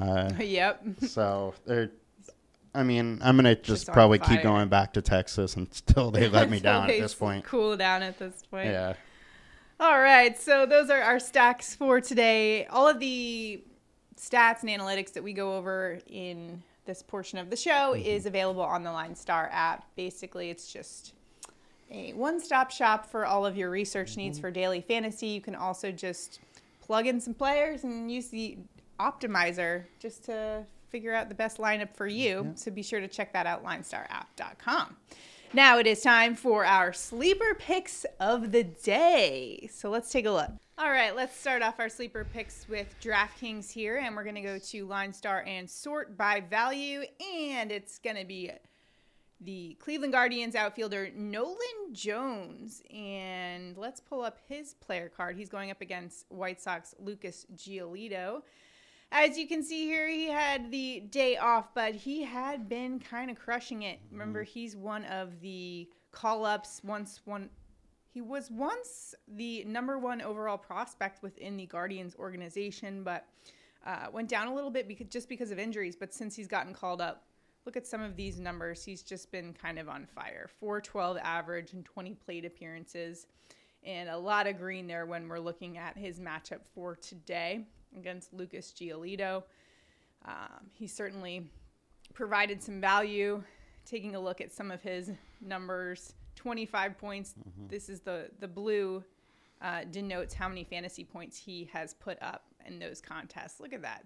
Uh, 0.00 0.30
yep. 0.40 0.84
so 1.06 1.54
they're. 1.66 1.90
I 2.74 2.82
mean, 2.82 3.20
I'm 3.22 3.36
gonna 3.36 3.54
just 3.54 3.86
probably 3.88 4.18
keep 4.18 4.42
going 4.42 4.68
back 4.68 4.94
to 4.94 5.02
Texas 5.02 5.56
until 5.56 6.10
they 6.10 6.28
let 6.28 6.50
me 6.50 6.60
down 6.60 6.90
at 6.90 6.98
this 6.98 7.14
point. 7.14 7.44
Cool 7.44 7.76
down 7.76 8.02
at 8.02 8.18
this 8.18 8.42
point. 8.50 8.68
Yeah. 8.68 8.94
All 9.78 9.98
right, 9.98 10.40
so 10.40 10.64
those 10.64 10.90
are 10.90 11.00
our 11.00 11.18
stacks 11.18 11.74
for 11.74 12.00
today. 12.00 12.66
All 12.66 12.88
of 12.88 13.00
the 13.00 13.62
stats 14.16 14.62
and 14.62 14.70
analytics 14.70 15.12
that 15.14 15.24
we 15.24 15.32
go 15.32 15.56
over 15.56 15.98
in 16.06 16.62
this 16.84 17.02
portion 17.02 17.38
of 17.38 17.50
the 17.50 17.56
show 17.56 17.92
mm-hmm. 17.94 18.06
is 18.06 18.26
available 18.26 18.62
on 18.62 18.84
the 18.84 18.92
Line 18.92 19.16
Star 19.16 19.50
app. 19.52 19.84
Basically, 19.96 20.50
it's 20.50 20.72
just 20.72 21.14
a 21.90 22.12
one-stop 22.12 22.70
shop 22.70 23.10
for 23.10 23.26
all 23.26 23.44
of 23.44 23.56
your 23.56 23.70
research 23.70 24.16
needs 24.16 24.38
mm-hmm. 24.38 24.46
for 24.46 24.50
daily 24.50 24.80
fantasy. 24.80 25.26
You 25.26 25.40
can 25.40 25.54
also 25.54 25.90
just 25.90 26.40
plug 26.80 27.06
in 27.06 27.20
some 27.20 27.34
players 27.34 27.84
and 27.84 28.10
use 28.10 28.28
the 28.28 28.58
optimizer 29.00 29.84
just 29.98 30.24
to 30.24 30.64
figure 30.92 31.14
out 31.14 31.28
the 31.28 31.34
best 31.34 31.56
lineup 31.56 31.96
for 31.96 32.06
you. 32.06 32.52
So 32.54 32.70
be 32.70 32.82
sure 32.82 33.00
to 33.00 33.08
check 33.08 33.32
that 33.32 33.46
out, 33.46 33.64
linestarapp.com. 33.64 34.96
Now 35.54 35.78
it 35.78 35.86
is 35.86 36.02
time 36.02 36.36
for 36.36 36.64
our 36.64 36.92
sleeper 36.92 37.54
picks 37.58 38.06
of 38.20 38.52
the 38.52 38.62
day. 38.62 39.68
So 39.72 39.90
let's 39.90 40.12
take 40.12 40.26
a 40.26 40.30
look. 40.30 40.50
All 40.78 40.90
right, 40.90 41.14
let's 41.14 41.36
start 41.36 41.62
off 41.62 41.78
our 41.78 41.88
sleeper 41.88 42.24
picks 42.24 42.66
with 42.68 42.94
DraftKings 43.02 43.70
here, 43.70 43.98
and 43.98 44.16
we're 44.16 44.24
going 44.24 44.34
to 44.36 44.40
go 44.40 44.58
to 44.58 44.86
Line 44.86 45.12
Star 45.12 45.44
and 45.46 45.68
sort 45.68 46.16
by 46.16 46.40
value, 46.40 47.02
and 47.36 47.70
it's 47.70 47.98
going 47.98 48.16
to 48.16 48.24
be 48.24 48.50
the 49.40 49.76
Cleveland 49.78 50.12
Guardians 50.12 50.54
outfielder 50.54 51.10
Nolan 51.14 51.92
Jones. 51.92 52.82
And 52.92 53.76
let's 53.76 54.00
pull 54.00 54.22
up 54.22 54.38
his 54.48 54.74
player 54.74 55.10
card. 55.14 55.36
He's 55.36 55.48
going 55.48 55.70
up 55.70 55.80
against 55.80 56.24
White 56.30 56.60
Sox 56.62 56.94
Lucas 56.98 57.46
Giolito. 57.54 58.42
As 59.14 59.36
you 59.36 59.46
can 59.46 59.62
see 59.62 59.84
here, 59.84 60.08
he 60.08 60.28
had 60.28 60.70
the 60.70 61.00
day 61.00 61.36
off, 61.36 61.74
but 61.74 61.94
he 61.94 62.22
had 62.22 62.66
been 62.66 62.98
kind 62.98 63.30
of 63.30 63.38
crushing 63.38 63.82
it. 63.82 64.00
Remember, 64.10 64.42
he's 64.42 64.74
one 64.74 65.04
of 65.04 65.38
the 65.40 65.86
call 66.12 66.46
ups 66.46 66.80
once 66.82 67.20
one. 67.26 67.50
He 68.08 68.22
was 68.22 68.50
once 68.50 69.14
the 69.28 69.64
number 69.64 69.98
one 69.98 70.22
overall 70.22 70.56
prospect 70.56 71.22
within 71.22 71.58
the 71.58 71.66
Guardians 71.66 72.16
organization, 72.18 73.04
but 73.04 73.26
uh, 73.84 74.06
went 74.10 74.30
down 74.30 74.48
a 74.48 74.54
little 74.54 74.70
bit 74.70 74.88
because, 74.88 75.08
just 75.08 75.28
because 75.28 75.50
of 75.50 75.58
injuries. 75.58 75.94
But 75.94 76.14
since 76.14 76.34
he's 76.34 76.48
gotten 76.48 76.72
called 76.72 77.02
up, 77.02 77.26
look 77.66 77.76
at 77.76 77.86
some 77.86 78.00
of 78.00 78.16
these 78.16 78.40
numbers. 78.40 78.82
He's 78.82 79.02
just 79.02 79.30
been 79.30 79.52
kind 79.52 79.78
of 79.78 79.90
on 79.90 80.06
fire 80.06 80.48
412 80.58 81.18
average 81.22 81.74
and 81.74 81.84
20 81.84 82.14
plate 82.14 82.46
appearances, 82.46 83.26
and 83.84 84.08
a 84.08 84.16
lot 84.16 84.46
of 84.46 84.56
green 84.56 84.86
there 84.86 85.04
when 85.04 85.28
we're 85.28 85.38
looking 85.38 85.76
at 85.76 85.98
his 85.98 86.18
matchup 86.18 86.60
for 86.74 86.96
today 86.96 87.66
against 87.96 88.32
Lucas 88.32 88.72
Giolito. 88.72 89.42
Um, 90.24 90.70
he 90.72 90.86
certainly 90.86 91.46
provided 92.14 92.62
some 92.62 92.80
value. 92.80 93.42
Taking 93.84 94.14
a 94.14 94.20
look 94.20 94.40
at 94.40 94.52
some 94.52 94.70
of 94.70 94.80
his 94.82 95.10
numbers, 95.40 96.14
25 96.36 96.96
points. 96.98 97.34
This 97.68 97.88
is 97.88 98.00
the 98.00 98.30
the 98.38 98.46
blue 98.46 99.02
uh, 99.60 99.84
denotes 99.90 100.34
how 100.34 100.48
many 100.48 100.64
fantasy 100.64 101.04
points 101.04 101.36
he 101.36 101.68
has 101.72 101.94
put 101.94 102.20
up 102.22 102.44
in 102.66 102.78
those 102.78 103.00
contests. 103.00 103.58
Look 103.60 103.72
at 103.72 103.82
that, 103.82 104.04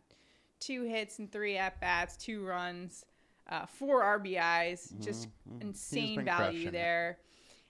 two 0.61 0.85
hits 0.85 1.19
and 1.19 1.31
three 1.31 1.59
at 1.59 1.79
bats, 1.81 2.17
two 2.17 2.45
runs, 2.45 3.05
uh, 3.51 3.67
four 3.67 4.03
RBIs. 4.03 4.99
Just 5.01 5.29
insane 5.61 6.25
value 6.25 6.37
crushing 6.37 6.69
it. 6.69 6.73
there. 6.73 7.19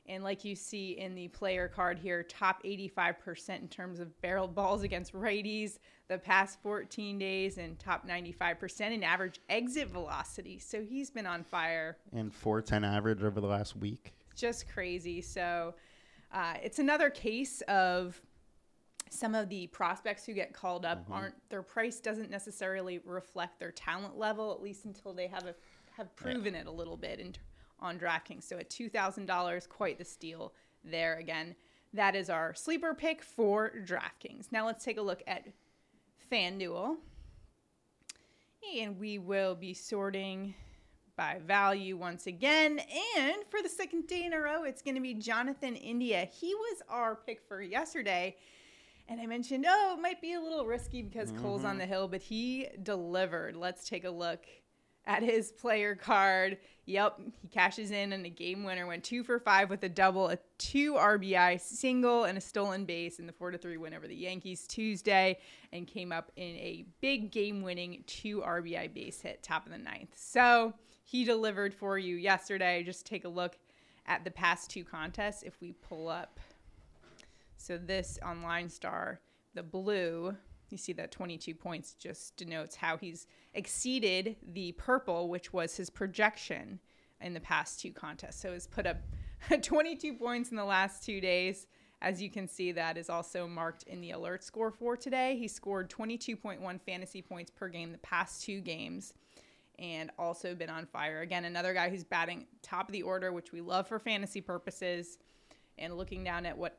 And 0.08 0.22
like 0.22 0.44
you 0.44 0.54
see 0.54 0.92
in 0.92 1.14
the 1.14 1.28
player 1.28 1.68
card 1.68 1.98
here, 1.98 2.22
top 2.22 2.62
85% 2.62 3.60
in 3.60 3.68
terms 3.68 4.00
of 4.00 4.20
barreled 4.20 4.54
balls 4.54 4.82
against 4.82 5.12
righties 5.12 5.78
the 6.08 6.18
past 6.18 6.60
14 6.62 7.18
days, 7.18 7.58
and 7.58 7.78
top 7.78 8.06
95% 8.06 8.92
in 8.92 9.02
average 9.02 9.40
exit 9.48 9.88
velocity. 9.88 10.58
So 10.58 10.82
he's 10.82 11.10
been 11.10 11.26
on 11.26 11.42
fire. 11.42 11.96
And 12.12 12.32
410 12.32 12.84
average 12.84 13.22
over 13.24 13.40
the 13.40 13.48
last 13.48 13.76
week. 13.76 14.12
Just 14.36 14.68
crazy. 14.68 15.20
So 15.20 15.74
uh, 16.32 16.54
it's 16.62 16.78
another 16.78 17.10
case 17.10 17.60
of 17.62 18.20
some 19.10 19.34
of 19.34 19.48
the 19.48 19.66
prospects 19.68 20.24
who 20.24 20.32
get 20.32 20.52
called 20.52 20.84
up 20.84 21.06
aren't 21.10 21.34
their 21.48 21.62
price 21.62 22.00
doesn't 22.00 22.30
necessarily 22.30 23.00
reflect 23.04 23.58
their 23.58 23.70
talent 23.70 24.18
level 24.18 24.52
at 24.52 24.60
least 24.60 24.84
until 24.84 25.12
they 25.12 25.28
have 25.28 25.46
a 25.46 25.54
have 25.96 26.14
proven 26.14 26.54
it 26.54 26.66
a 26.66 26.70
little 26.70 26.96
bit 26.96 27.20
in, 27.20 27.34
on 27.80 27.98
DraftKings. 27.98 28.44
So 28.44 28.58
at 28.58 28.70
two 28.70 28.88
thousand 28.88 29.26
dollars, 29.26 29.66
quite 29.66 29.98
the 29.98 30.04
steal 30.04 30.52
there 30.84 31.16
again. 31.16 31.54
That 31.92 32.14
is 32.14 32.28
our 32.28 32.54
sleeper 32.54 32.94
pick 32.94 33.22
for 33.22 33.72
DraftKings. 33.84 34.52
Now 34.52 34.66
let's 34.66 34.84
take 34.84 34.98
a 34.98 35.02
look 35.02 35.22
at 35.26 35.46
FanDuel. 36.30 36.96
And 38.78 38.98
we 38.98 39.18
will 39.18 39.54
be 39.54 39.74
sorting 39.74 40.54
by 41.16 41.38
value 41.46 41.96
once 41.96 42.26
again. 42.26 42.80
And 43.16 43.36
for 43.48 43.62
the 43.62 43.68
second 43.68 44.08
day 44.08 44.24
in 44.24 44.32
a 44.32 44.40
row, 44.40 44.64
it's 44.64 44.82
going 44.82 44.96
to 44.96 45.00
be 45.00 45.14
Jonathan 45.14 45.76
India. 45.76 46.28
He 46.32 46.52
was 46.54 46.82
our 46.88 47.14
pick 47.14 47.40
for 47.46 47.62
yesterday. 47.62 48.36
And 49.08 49.20
I 49.20 49.26
mentioned, 49.26 49.64
oh, 49.68 49.94
it 49.96 50.02
might 50.02 50.20
be 50.20 50.32
a 50.32 50.40
little 50.40 50.66
risky 50.66 51.00
because 51.00 51.32
Cole's 51.40 51.64
on 51.64 51.70
mm-hmm. 51.70 51.78
the 51.78 51.86
hill, 51.86 52.08
but 52.08 52.22
he 52.22 52.66
delivered. 52.82 53.54
Let's 53.54 53.88
take 53.88 54.04
a 54.04 54.10
look 54.10 54.44
at 55.06 55.22
his 55.22 55.52
player 55.52 55.94
card. 55.94 56.58
Yep, 56.86 57.20
he 57.40 57.48
cashes 57.48 57.90
in 57.90 58.12
and 58.12 58.24
a 58.26 58.30
game 58.30 58.64
winner. 58.64 58.86
Went 58.86 59.04
two 59.04 59.24
for 59.24 59.38
five 59.38 59.70
with 59.70 59.82
a 59.82 59.88
double, 59.88 60.28
a 60.28 60.38
two 60.58 60.94
RBI 60.94 61.60
single, 61.60 62.24
and 62.24 62.38
a 62.38 62.40
stolen 62.40 62.84
base 62.84 63.18
in 63.18 63.26
the 63.26 63.32
four 63.32 63.50
to 63.50 63.58
three 63.58 63.76
win 63.76 63.94
over 63.94 64.06
the 64.06 64.14
Yankees 64.14 64.66
Tuesday, 64.66 65.38
and 65.72 65.86
came 65.86 66.12
up 66.12 66.30
in 66.36 66.54
a 66.56 66.86
big 67.00 67.32
game 67.32 67.62
winning 67.62 68.04
two 68.06 68.40
RBI 68.40 68.92
base 68.94 69.20
hit 69.20 69.42
top 69.42 69.66
of 69.66 69.72
the 69.72 69.78
ninth. 69.78 70.14
So 70.14 70.74
he 71.04 71.24
delivered 71.24 71.74
for 71.74 71.98
you 71.98 72.16
yesterday. 72.16 72.82
Just 72.84 73.06
take 73.06 73.24
a 73.24 73.28
look 73.28 73.58
at 74.06 74.24
the 74.24 74.30
past 74.30 74.70
two 74.70 74.84
contests. 74.84 75.42
If 75.42 75.60
we 75.60 75.72
pull 75.72 76.08
up, 76.08 76.38
so 77.56 77.78
this 77.78 78.18
on 78.22 78.42
Line 78.42 78.68
Star, 78.68 79.20
the 79.54 79.62
blue 79.62 80.36
you 80.72 80.78
see 80.78 80.92
that 80.94 81.12
22 81.12 81.54
points 81.54 81.94
just 81.94 82.36
denotes 82.36 82.76
how 82.76 82.96
he's 82.96 83.26
exceeded 83.54 84.36
the 84.52 84.72
purple, 84.72 85.28
which 85.28 85.52
was 85.52 85.76
his 85.76 85.90
projection 85.90 86.80
in 87.20 87.34
the 87.34 87.40
past 87.40 87.80
two 87.80 87.92
contests. 87.92 88.40
So 88.40 88.52
he's 88.52 88.66
put 88.66 88.86
up 88.86 88.98
22 89.62 90.14
points 90.14 90.50
in 90.50 90.56
the 90.56 90.64
last 90.64 91.04
two 91.04 91.20
days. 91.20 91.66
As 92.02 92.20
you 92.20 92.30
can 92.30 92.46
see, 92.46 92.72
that 92.72 92.98
is 92.98 93.08
also 93.08 93.46
marked 93.46 93.84
in 93.84 94.00
the 94.00 94.10
alert 94.10 94.44
score 94.44 94.70
for 94.70 94.96
today. 94.96 95.36
He 95.38 95.48
scored 95.48 95.90
22.1 95.90 96.80
fantasy 96.82 97.22
points 97.22 97.50
per 97.50 97.68
game 97.68 97.92
the 97.92 97.98
past 97.98 98.44
two 98.44 98.60
games 98.60 99.14
and 99.78 100.10
also 100.18 100.54
been 100.54 100.70
on 100.70 100.86
fire. 100.86 101.20
Again, 101.20 101.44
another 101.44 101.74
guy 101.74 101.88
who's 101.88 102.04
batting 102.04 102.46
top 102.62 102.88
of 102.88 102.92
the 102.92 103.02
order, 103.02 103.32
which 103.32 103.52
we 103.52 103.60
love 103.60 103.88
for 103.88 103.98
fantasy 103.98 104.40
purposes. 104.40 105.18
And 105.78 105.96
looking 105.96 106.24
down 106.24 106.46
at 106.46 106.56
what 106.56 106.78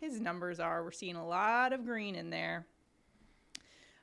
his 0.00 0.20
numbers 0.20 0.60
are, 0.60 0.82
we're 0.82 0.92
seeing 0.92 1.16
a 1.16 1.26
lot 1.26 1.72
of 1.72 1.84
green 1.84 2.14
in 2.14 2.30
there. 2.30 2.66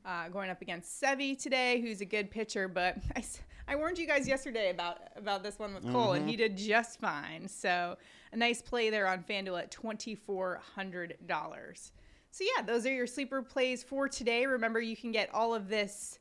Uh, 0.06 0.30
going 0.30 0.52
up 0.52 0.62
against 0.62 1.02
Sevi 1.02 1.42
today, 1.42 1.82
who's 1.82 2.00
a 2.00 2.06
good 2.06 2.30
pitcher, 2.30 2.68
but 2.68 2.98
I, 3.16 3.24
I 3.68 3.76
warned 3.76 3.98
you 3.98 4.06
guys 4.06 4.28
yesterday 4.28 4.70
about 4.70 5.00
about 5.16 5.42
this 5.42 5.58
one 5.58 5.74
with 5.74 5.92
Cole, 5.92 6.14
and 6.14 6.30
he 6.30 6.36
did 6.36 6.56
just 6.56 7.00
fine. 7.00 7.48
So 7.48 7.98
a 8.32 8.38
nice 8.38 8.62
play 8.62 8.92
there 8.92 9.08
on 9.08 9.24
FanDuel 9.24 9.60
at 9.60 9.72
twenty 9.72 10.14
four 10.14 10.62
hundred 10.76 11.18
dollars. 11.26 11.92
So 12.30 12.44
yeah, 12.56 12.62
those 12.62 12.86
are 12.86 12.94
your 12.94 13.08
sleeper 13.08 13.42
plays 13.42 13.82
for 13.82 14.08
today. 14.08 14.46
Remember, 14.46 14.80
you 14.80 14.96
can 14.96 15.12
get 15.12 15.34
all 15.34 15.56
of 15.56 15.70
this 15.70 16.20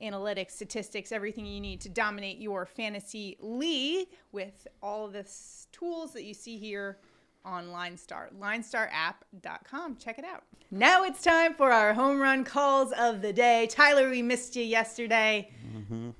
analytics, 0.00 0.52
statistics, 0.52 1.12
everything 1.12 1.44
you 1.44 1.60
need 1.60 1.80
to 1.82 1.88
dominate 1.88 2.38
your 2.38 2.64
fantasy 2.64 3.36
league 3.40 4.08
with 4.32 4.66
all 4.82 5.04
of 5.04 5.12
the 5.12 5.26
tools 5.72 6.12
that 6.12 6.24
you 6.24 6.32
see 6.32 6.56
here 6.56 6.98
on 7.44 7.68
LineStar. 7.68 8.28
LineStarApp.com. 8.38 9.96
Check 9.96 10.18
it 10.18 10.24
out. 10.24 10.42
Now 10.70 11.04
it's 11.04 11.22
time 11.22 11.54
for 11.54 11.72
our 11.72 11.92
home 11.94 12.20
run 12.20 12.44
calls 12.44 12.92
of 12.98 13.22
the 13.22 13.32
day. 13.32 13.66
Tyler, 13.70 14.08
we 14.08 14.22
missed 14.22 14.54
you 14.56 14.62
yesterday. 14.62 15.50
Mm-hmm. 15.76 16.10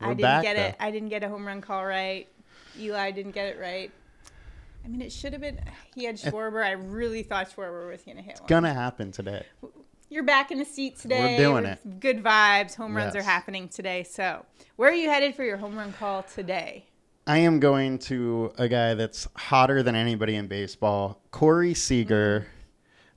I 0.00 0.08
didn't 0.08 0.20
back, 0.22 0.42
get 0.42 0.56
it. 0.56 0.74
I 0.80 0.90
didn't 0.90 1.08
get 1.10 1.22
a 1.22 1.28
home 1.28 1.46
run 1.46 1.60
call 1.60 1.84
right. 1.86 2.26
Eli 2.78 3.10
didn't 3.12 3.32
get 3.32 3.46
it 3.46 3.60
right. 3.60 3.90
I 4.84 4.88
mean, 4.88 5.00
it 5.00 5.12
should 5.12 5.32
have 5.32 5.42
been. 5.42 5.60
He 5.94 6.04
had 6.04 6.16
Schwarber. 6.16 6.64
I 6.64 6.72
really 6.72 7.22
thought 7.22 7.54
Schwarber 7.54 7.88
was 7.88 8.02
going 8.02 8.16
to 8.16 8.22
hit 8.22 8.34
one. 8.34 8.42
It's 8.42 8.48
Gonna 8.48 8.74
happen 8.74 9.12
today. 9.12 9.46
You're 10.08 10.24
back 10.24 10.50
in 10.50 10.58
the 10.58 10.64
seat 10.64 10.98
today. 10.98 11.36
doing 11.38 11.52
We're- 11.54 11.60
doing 11.60 11.64
it. 11.66 12.00
Good 12.00 12.22
vibes. 12.24 12.74
Home 12.74 12.96
runs 12.96 13.14
Yes. 13.14 13.22
are 13.22 13.26
happening 13.26 13.68
today. 13.68 14.02
So, 14.02 14.44
where 14.76 14.90
are 14.90 14.94
you 14.94 15.08
headed 15.08 15.34
for 15.36 15.44
your 15.44 15.56
home 15.58 15.76
run 15.76 15.92
call 15.92 16.24
today? 16.24 16.86
I 17.24 17.38
am 17.38 17.60
going 17.60 18.00
to 18.00 18.52
a 18.58 18.66
guy 18.66 18.94
that's 18.94 19.28
hotter 19.36 19.84
than 19.84 19.94
anybody 19.94 20.34
in 20.34 20.48
baseball, 20.48 21.22
Corey 21.30 21.72
Seager 21.72 22.48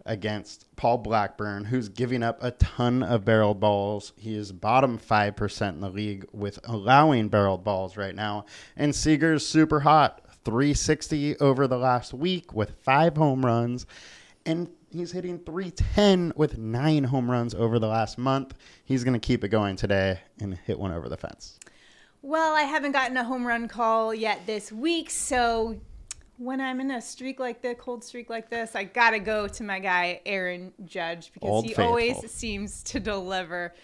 against 0.06 0.68
Paul 0.76 1.00
Blackburn, 1.00 1.66
who's 1.66 1.90
giving 1.90 2.22
up 2.22 2.38
a 2.44 2.52
ton 2.52 3.02
of 3.02 3.26
barreled 3.26 3.60
balls. 3.60 4.14
He 4.16 4.36
is 4.36 4.52
bottom 4.52 5.00
5% 5.00 5.70
in 5.70 5.80
the 5.80 5.90
league 5.90 6.24
with 6.32 6.60
allowing 6.66 7.30
barreled 7.30 7.64
balls 7.64 7.98
right 7.98 8.14
now. 8.14 8.46
And 8.78 8.94
Seager's 8.94 9.44
super 9.44 9.80
hot, 9.80 10.22
360 10.44 11.38
over 11.40 11.66
the 11.66 11.80
last 11.80 12.14
week 12.14 12.54
with 12.54 12.76
five 12.84 13.18
home 13.18 13.44
runs. 13.44 13.88
And 14.46 14.70
he's 14.92 15.14
hitting 15.14 15.40
310 15.40 16.34
with 16.36 16.60
nine 16.60 17.06
home 17.06 17.32
runs 17.32 17.56
over 17.56 17.80
the 17.80 17.88
last 17.88 18.20
month. 18.20 18.54
He's 18.84 19.04
going 19.04 19.20
to 19.20 19.28
keep 19.28 19.44
it 19.44 19.50
going 19.50 19.78
today 19.78 20.20
and 20.40 20.54
hit 20.54 20.78
one 20.78 20.92
over 20.92 21.10
the 21.10 21.18
fence. 21.18 21.58
Well, 22.28 22.56
I 22.56 22.64
haven't 22.64 22.94
gotten 22.94 23.16
a 23.18 23.24
home 23.24 23.46
run 23.46 23.68
call 23.68 24.12
yet 24.12 24.48
this 24.48 24.72
week, 24.72 25.12
so 25.12 25.80
when 26.38 26.60
I'm 26.60 26.82
in 26.82 26.90
a 26.90 27.00
streak 27.00 27.40
like 27.40 27.62
the 27.62 27.76
cold 27.76 28.04
streak 28.04 28.32
like 28.32 28.50
this, 28.50 28.76
I 28.76 28.86
gotta 28.86 29.20
go 29.20 29.48
to 29.48 29.64
my 29.64 29.78
guy 29.78 30.22
Aaron 30.26 30.74
Judge 30.86 31.32
because 31.32 31.48
Old 31.48 31.66
he 31.66 31.76
faithful. 31.76 31.86
always 31.86 32.32
seems 32.32 32.82
to 32.86 33.00
deliver. 33.00 33.76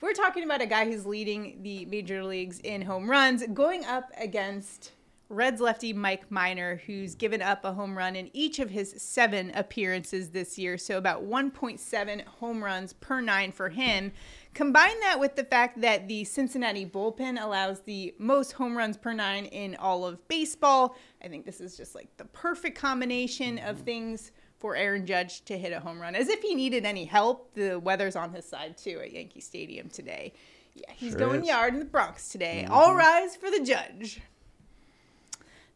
We're 0.00 0.12
talking 0.12 0.44
about 0.44 0.62
a 0.62 0.66
guy 0.66 0.84
who's 0.84 1.06
leading 1.06 1.60
the 1.64 1.86
major 1.86 2.22
leagues 2.22 2.60
in 2.60 2.82
home 2.82 3.10
runs, 3.10 3.44
going 3.52 3.84
up 3.84 4.12
against 4.16 4.92
Reds 5.30 5.60
lefty 5.60 5.92
Mike 5.92 6.30
Minor, 6.30 6.80
who's 6.86 7.14
given 7.14 7.42
up 7.42 7.64
a 7.64 7.72
home 7.72 7.98
run 7.98 8.16
in 8.16 8.30
each 8.32 8.60
of 8.60 8.70
his 8.70 8.94
seven 8.96 9.50
appearances 9.54 10.30
this 10.30 10.56
year. 10.56 10.78
So 10.78 10.96
about 10.96 11.24
1.7 11.24 12.24
home 12.24 12.64
runs 12.64 12.94
per 12.94 13.20
nine 13.20 13.52
for 13.52 13.68
him. 13.68 14.12
Combine 14.58 14.98
that 15.02 15.20
with 15.20 15.36
the 15.36 15.44
fact 15.44 15.82
that 15.82 16.08
the 16.08 16.24
Cincinnati 16.24 16.84
bullpen 16.84 17.40
allows 17.40 17.78
the 17.82 18.12
most 18.18 18.54
home 18.54 18.76
runs 18.76 18.96
per 18.96 19.12
nine 19.12 19.44
in 19.44 19.76
all 19.76 20.04
of 20.04 20.26
baseball. 20.26 20.96
I 21.22 21.28
think 21.28 21.46
this 21.46 21.60
is 21.60 21.76
just 21.76 21.94
like 21.94 22.08
the 22.16 22.24
perfect 22.24 22.76
combination 22.76 23.58
of 23.58 23.76
mm-hmm. 23.76 23.84
things 23.84 24.32
for 24.58 24.74
Aaron 24.74 25.06
Judge 25.06 25.44
to 25.44 25.56
hit 25.56 25.72
a 25.72 25.78
home 25.78 26.00
run. 26.00 26.16
As 26.16 26.28
if 26.28 26.42
he 26.42 26.56
needed 26.56 26.84
any 26.84 27.04
help, 27.04 27.54
the 27.54 27.78
weather's 27.78 28.16
on 28.16 28.32
his 28.32 28.46
side 28.46 28.76
too 28.76 28.98
at 29.00 29.12
Yankee 29.12 29.40
Stadium 29.40 29.90
today. 29.90 30.32
Yeah, 30.74 30.90
he's 30.92 31.12
Sure 31.12 31.20
going 31.20 31.42
is. 31.42 31.48
yard 31.48 31.74
in 31.74 31.78
the 31.78 31.86
Bronx 31.86 32.28
today. 32.28 32.64
Mm-hmm. 32.64 32.74
All 32.74 32.96
rise 32.96 33.36
for 33.36 33.52
the 33.52 33.60
Judge. 33.60 34.22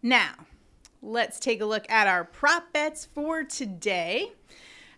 Now, 0.02 0.32
let's 1.00 1.38
take 1.38 1.60
a 1.60 1.66
look 1.66 1.88
at 1.88 2.08
our 2.08 2.24
prop 2.24 2.72
bets 2.72 3.04
for 3.04 3.44
today. 3.44 4.32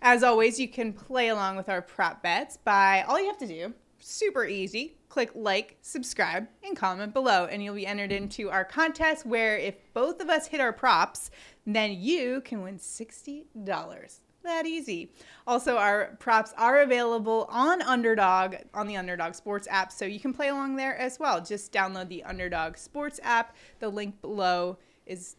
As 0.06 0.22
always, 0.22 0.60
you 0.60 0.68
can 0.68 0.92
play 0.92 1.28
along 1.28 1.56
with 1.56 1.70
our 1.70 1.80
prop 1.80 2.22
bets 2.22 2.58
by 2.58 3.02
all 3.08 3.18
you 3.18 3.24
have 3.24 3.38
to 3.38 3.46
do, 3.46 3.72
super 3.98 4.44
easy, 4.44 4.98
click 5.08 5.30
like, 5.34 5.78
subscribe, 5.80 6.46
and 6.62 6.76
comment 6.76 7.14
below, 7.14 7.46
and 7.46 7.64
you'll 7.64 7.74
be 7.74 7.86
entered 7.86 8.12
into 8.12 8.50
our 8.50 8.66
contest 8.66 9.24
where 9.24 9.56
if 9.56 9.76
both 9.94 10.20
of 10.20 10.28
us 10.28 10.48
hit 10.48 10.60
our 10.60 10.74
props, 10.74 11.30
then 11.66 11.92
you 11.98 12.42
can 12.42 12.60
win 12.60 12.76
$60. 12.76 14.18
That 14.42 14.66
easy. 14.66 15.10
Also, 15.46 15.78
our 15.78 16.16
props 16.18 16.52
are 16.58 16.82
available 16.82 17.46
on 17.48 17.80
Underdog, 17.80 18.56
on 18.74 18.86
the 18.86 18.98
Underdog 18.98 19.32
Sports 19.32 19.66
app, 19.70 19.90
so 19.90 20.04
you 20.04 20.20
can 20.20 20.34
play 20.34 20.48
along 20.48 20.76
there 20.76 20.98
as 20.98 21.18
well. 21.18 21.40
Just 21.40 21.72
download 21.72 22.08
the 22.08 22.24
Underdog 22.24 22.76
Sports 22.76 23.20
app. 23.22 23.56
The 23.78 23.88
link 23.88 24.20
below 24.20 24.76
is 25.06 25.36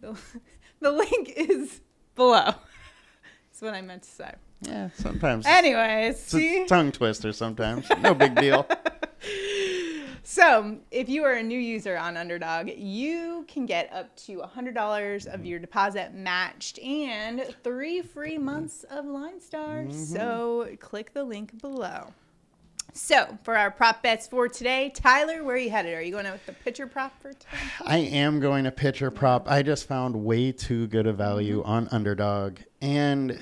the, 0.00 0.18
the 0.80 0.90
link 0.90 1.34
is 1.36 1.82
below. 2.14 2.54
That's 3.56 3.72
what 3.72 3.74
I 3.74 3.80
meant 3.80 4.02
to 4.02 4.10
say. 4.10 4.34
Yeah, 4.60 4.90
sometimes. 4.96 5.46
Anyways, 5.46 6.16
It's 6.16 6.30
see? 6.30 6.64
a 6.64 6.66
tongue 6.66 6.92
twister 6.92 7.32
sometimes. 7.32 7.88
No 8.02 8.12
big 8.12 8.34
deal. 8.34 8.66
So, 10.28 10.78
if 10.90 11.08
you 11.08 11.22
are 11.22 11.34
a 11.34 11.42
new 11.42 11.58
user 11.58 11.96
on 11.96 12.16
Underdog, 12.16 12.68
you 12.76 13.44
can 13.46 13.64
get 13.64 13.92
up 13.92 14.14
to 14.24 14.38
$100 14.38 14.46
of 14.48 15.32
mm-hmm. 15.32 15.44
your 15.44 15.60
deposit 15.60 16.14
matched 16.14 16.80
and 16.80 17.54
three 17.62 18.02
free 18.02 18.36
months 18.36 18.84
of 18.90 19.06
Line 19.06 19.40
Star. 19.40 19.86
So, 19.92 20.64
mm-hmm. 20.66 20.74
click 20.76 21.14
the 21.14 21.22
link 21.22 21.60
below. 21.62 22.12
So, 22.92 23.38
for 23.42 23.56
our 23.56 23.70
prop 23.70 24.02
bets 24.02 24.26
for 24.26 24.48
today, 24.48 24.90
Tyler, 24.94 25.44
where 25.44 25.56
are 25.56 25.58
you 25.58 25.70
headed? 25.70 25.94
Are 25.94 26.02
you 26.02 26.12
going 26.12 26.24
out 26.26 26.32
with 26.32 26.46
the 26.46 26.52
pitcher 26.52 26.86
prop 26.86 27.20
for 27.20 27.32
today? 27.32 27.46
I 27.84 27.98
am 27.98 28.40
going 28.40 28.64
to 28.64 28.70
pitcher 28.70 29.10
prop. 29.10 29.50
I 29.50 29.62
just 29.62 29.86
found 29.86 30.16
way 30.24 30.50
too 30.52 30.86
good 30.86 31.06
a 31.06 31.12
value 31.12 31.60
mm-hmm. 31.60 31.70
on 31.70 31.88
underdog 31.90 32.58
and 32.80 33.38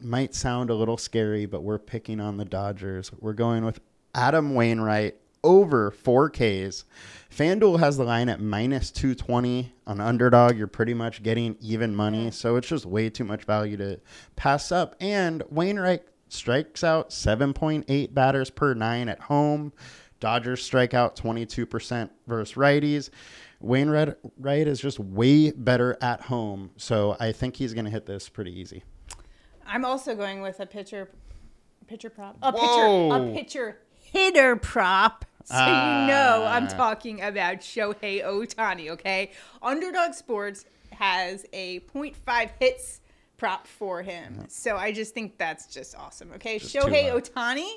might 0.00 0.34
sound 0.34 0.70
a 0.70 0.74
little 0.74 0.96
scary, 0.96 1.46
but 1.46 1.62
we're 1.62 1.78
picking 1.78 2.20
on 2.20 2.36
the 2.36 2.44
Dodgers. 2.44 3.10
We're 3.18 3.32
going 3.32 3.64
with 3.64 3.80
Adam 4.14 4.54
Wainwright 4.54 5.16
over 5.42 5.90
4Ks. 5.90 6.84
FanDuel 7.30 7.78
has 7.78 7.96
the 7.96 8.04
line 8.04 8.28
at 8.28 8.40
minus 8.40 8.90
220 8.90 9.72
on 9.86 10.00
underdog. 10.00 10.56
You're 10.56 10.66
pretty 10.66 10.94
much 10.94 11.22
getting 11.22 11.56
even 11.60 11.94
money, 11.94 12.30
so 12.30 12.56
it's 12.56 12.68
just 12.68 12.86
way 12.86 13.10
too 13.10 13.24
much 13.24 13.44
value 13.44 13.76
to 13.76 14.00
pass 14.34 14.72
up. 14.72 14.96
And 15.00 15.42
Wainwright 15.50 16.02
strikes 16.28 16.82
out 16.84 17.10
7.8 17.10 18.12
batters 18.14 18.50
per 18.50 18.74
nine 18.74 19.08
at 19.08 19.20
home. 19.20 19.72
Dodgers 20.20 20.62
strike 20.62 20.94
out 20.94 21.14
22% 21.16 22.10
versus 22.26 22.56
righties. 22.56 23.10
Wainwright 23.60 24.14
Wright 24.38 24.66
is 24.66 24.80
just 24.80 24.98
way 24.98 25.50
better 25.50 25.96
at 26.02 26.20
home, 26.22 26.70
so 26.76 27.16
I 27.20 27.32
think 27.32 27.56
he's 27.56 27.72
going 27.74 27.84
to 27.86 27.90
hit 27.90 28.06
this 28.06 28.28
pretty 28.28 28.58
easy. 28.58 28.82
I'm 29.66 29.84
also 29.84 30.14
going 30.14 30.42
with 30.42 30.60
a 30.60 30.66
pitcher 30.66 31.10
pitcher 31.86 32.10
prop. 32.10 32.36
A 32.42 32.52
Whoa. 32.52 32.60
pitcher 32.60 33.30
a 33.30 33.34
pitcher 33.34 33.78
hitter 34.12 34.56
prop. 34.56 35.24
So 35.44 35.54
you 35.58 35.62
know 36.08 36.44
I'm 36.48 36.64
Ah. 36.64 36.68
talking 36.76 37.22
about 37.22 37.58
Shohei 37.58 38.24
Ohtani, 38.24 38.90
okay? 38.90 39.30
Underdog 39.62 40.12
Sports 40.14 40.64
has 40.92 41.46
a 41.52 41.80
0.5 41.80 42.50
hits 42.58 43.00
prop 43.36 43.66
for 43.66 44.02
him. 44.02 44.44
So 44.48 44.76
I 44.76 44.92
just 44.92 45.14
think 45.14 45.38
that's 45.38 45.66
just 45.66 45.96
awesome, 45.96 46.32
okay? 46.34 46.58
Just 46.58 46.74
Shohei. 46.74 47.10
Ohtani, 47.12 47.68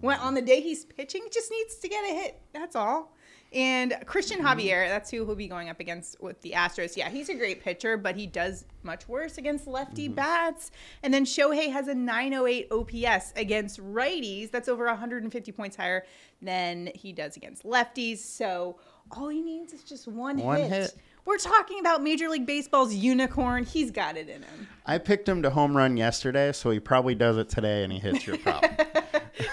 when, 0.00 0.18
on 0.18 0.34
the 0.34 0.42
day 0.42 0.60
he's 0.60 0.84
pitching, 0.84 1.22
just 1.32 1.50
needs 1.50 1.76
to 1.76 1.88
get 1.88 2.04
a 2.04 2.14
hit. 2.14 2.40
That's 2.52 2.76
all. 2.76 3.12
And 3.52 3.94
Christian 4.06 4.38
Mm-hmm. 4.40 4.58
Javier, 4.60 4.88
that's 4.88 5.10
who 5.10 5.24
he'll 5.24 5.36
be 5.36 5.46
going 5.48 5.68
up 5.70 5.78
against 5.80 6.20
with 6.20 6.40
the 6.42 6.50
Astros. 6.50 6.96
Yeah, 6.96 7.08
he's 7.08 7.28
a 7.28 7.34
great 7.34 7.62
pitcher, 7.62 7.96
but 7.96 8.16
he 8.16 8.26
does 8.26 8.64
much 8.82 9.08
worse 9.08 9.38
against 9.38 9.66
lefty 9.66 10.06
Mm-hmm. 10.06 10.14
bats. 10.16 10.70
And 11.02 11.14
then 11.14 11.24
Shohei 11.24 11.72
has 11.72 11.88
a 11.88 11.94
908 11.94 12.68
OPS 12.72 13.32
against 13.36 13.80
righties. 13.80 14.50
That's 14.50 14.68
over 14.68 14.84
150 14.86 15.52
points 15.52 15.76
higher 15.76 16.04
than 16.42 16.90
he 16.94 17.12
does 17.12 17.36
against 17.36 17.62
lefties. 17.62 18.18
So 18.18 18.78
all 19.12 19.28
he 19.28 19.40
needs 19.40 19.72
is 19.72 19.84
just 19.84 20.08
one, 20.08 20.38
One 20.38 20.58
hit. 20.58 20.68
hit. 20.70 20.94
We're 21.26 21.38
talking 21.38 21.80
about 21.80 22.04
Major 22.04 22.28
League 22.28 22.46
Baseball's 22.46 22.94
unicorn. 22.94 23.64
He's 23.64 23.90
got 23.90 24.16
it 24.16 24.28
in 24.28 24.44
him. 24.44 24.68
I 24.86 24.98
picked 24.98 25.28
him 25.28 25.42
to 25.42 25.50
home 25.50 25.76
run 25.76 25.96
yesterday, 25.96 26.52
so 26.52 26.70
he 26.70 26.78
probably 26.78 27.16
does 27.16 27.36
it 27.36 27.48
today, 27.48 27.82
and 27.82 27.92
he 27.92 27.98
hits 27.98 28.24
your 28.24 28.38
prop. 28.38 28.64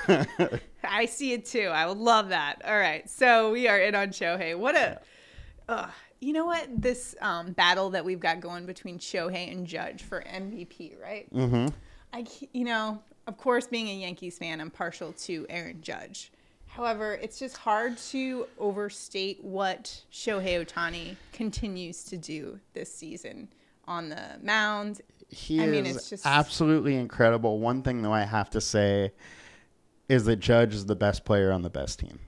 I 0.84 1.08
see 1.08 1.34
it 1.34 1.46
too. 1.46 1.70
I 1.74 1.88
would 1.88 1.98
love 1.98 2.30
that. 2.30 2.62
All 2.64 2.78
right, 2.78 3.10
so 3.10 3.52
we 3.52 3.68
are 3.68 3.80
in 3.80 3.96
on 3.96 4.10
Shohei. 4.10 4.56
What 4.56 4.76
a, 4.76 5.02
uh, 5.68 5.90
you 6.20 6.32
know 6.32 6.46
what? 6.46 6.68
This 6.80 7.16
um, 7.22 7.54
battle 7.54 7.90
that 7.90 8.06
we've 8.06 8.20
got 8.20 8.40
going 8.40 8.68
between 8.68 9.00
Shohei 9.00 9.52
and 9.52 9.66
Judge 9.66 10.04
for 10.04 10.22
MVP, 10.22 11.02
right? 11.02 11.34
Mm 11.34 11.50
hmm. 11.50 11.68
I, 12.14 12.28
you 12.54 12.66
know, 12.66 13.02
of 13.26 13.38
course, 13.38 13.66
being 13.66 13.88
a 13.88 13.96
Yankees 13.96 14.38
fan, 14.38 14.62
I'm 14.62 14.70
partial 14.70 15.14
to 15.14 15.48
Aaron 15.50 15.82
Judge. 15.82 16.32
However, 16.76 17.14
it's 17.22 17.38
just 17.38 17.56
hard 17.58 17.98
to 18.10 18.48
overstate 18.58 19.44
what 19.44 20.02
Shohei 20.12 20.66
Ohtani 20.66 21.16
continues 21.32 22.04
to 22.06 22.18
do 22.18 22.60
this 22.74 22.92
season 22.94 23.48
on 23.88 24.10
the 24.10 24.40
mound. 24.42 25.02
He 25.30 25.60
I 25.62 25.66
is 25.66 25.72
mean, 25.72 25.86
it's 25.86 26.10
just- 26.10 26.26
absolutely 26.26 26.96
incredible. 26.96 27.60
One 27.60 27.84
thing 27.84 28.02
though 28.02 28.14
I 28.14 28.22
have 28.24 28.50
to 28.52 28.62
say 28.62 29.12
is 30.10 30.26
that 30.26 30.38
Judge 30.38 30.74
is 30.74 30.86
the 30.88 30.96
best 30.96 31.26
player 31.26 31.52
on 31.52 31.62
the 31.62 31.70
best 31.70 32.00
team. 32.00 32.20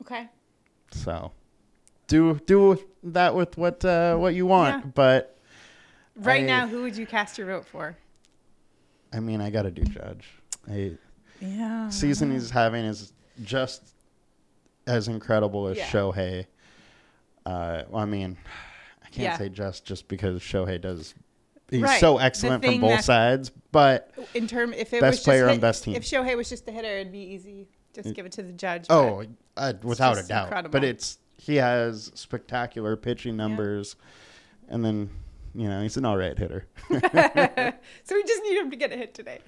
Okay. 0.00 0.28
So 0.90 1.32
do 2.06 2.40
do 2.46 2.78
that 3.02 3.34
with 3.34 3.56
what 3.58 3.84
uh, 3.84 4.16
what 4.16 4.34
you 4.34 4.46
want, 4.46 4.84
Yeah. 4.84 4.90
but 4.94 5.38
Right 6.16 6.42
I- 6.44 6.46
now, 6.46 6.66
who 6.66 6.82
would 6.82 6.96
you 6.96 7.06
cast 7.06 7.36
your 7.38 7.46
vote 7.46 7.66
for? 7.66 7.96
I 9.12 9.20
mean 9.20 9.40
I 9.42 9.50
got 9.50 9.62
to 9.62 9.70
do 9.70 9.82
Judge. 9.84 10.28
I, 10.68 10.96
Yeah. 11.42 11.88
season 11.90 12.30
he's 12.30 12.50
having 12.50 12.84
is 12.84 13.12
just 13.42 13.82
as 14.86 15.08
incredible 15.08 15.66
as 15.68 15.76
Yeah. 15.78 15.86
Shohei. 15.88 16.46
Uh, 17.44 17.82
well, 17.88 18.02
I 18.02 18.04
mean, 18.04 18.36
I 19.02 19.06
can't 19.08 19.24
Yeah. 19.24 19.38
say 19.38 19.48
just 19.48 19.84
just 19.84 20.08
because 20.08 20.40
Shohei 20.40 20.80
does. 20.80 21.14
He's 21.70 21.80
Right. 21.82 22.00
so 22.00 22.18
The 22.18 22.24
excellent 22.24 22.62
thing 22.62 22.72
from 22.80 22.80
both 22.82 22.98
that- 22.98 23.04
sides, 23.04 23.50
but 23.72 24.12
in 24.34 24.46
term 24.46 24.72
if 24.74 24.92
it 24.92 25.00
Best 25.00 25.10
was 25.12 25.16
just 25.18 25.24
player 25.24 25.44
on 25.46 25.52
hit- 25.52 25.60
best 25.60 25.84
team. 25.84 25.96
If 25.96 26.04
Shohei 26.04 26.36
was 26.36 26.48
just 26.48 26.68
a 26.68 26.70
hitter, 26.72 26.98
it'd 26.98 27.12
be 27.12 27.18
easy. 27.18 27.66
Just 27.94 28.14
give 28.14 28.24
it 28.26 28.32
to 28.32 28.42
the 28.42 28.52
judge. 28.52 28.86
oh, 28.90 29.24
uh, 29.56 29.72
without 29.82 30.12
a 30.12 30.16
just 30.20 30.28
doubt. 30.28 30.44
incredible. 30.44 30.72
But 30.72 30.84
it's 30.84 31.18
he 31.38 31.56
has 31.56 32.10
spectacular 32.14 32.94
pitching 32.96 33.36
numbers, 33.36 33.96
and 34.68 34.84
then 34.84 35.10
you 35.54 35.68
know 35.68 35.82
he's 35.82 35.96
an 35.96 36.04
all 36.04 36.16
right 36.16 36.36
hitter. 36.38 36.66
so 36.90 38.14
we 38.14 38.22
just 38.24 38.42
need 38.42 38.56
him 38.58 38.70
to 38.70 38.76
get 38.76 38.92
a 38.92 38.96
hit 38.96 39.14
today. 39.14 39.38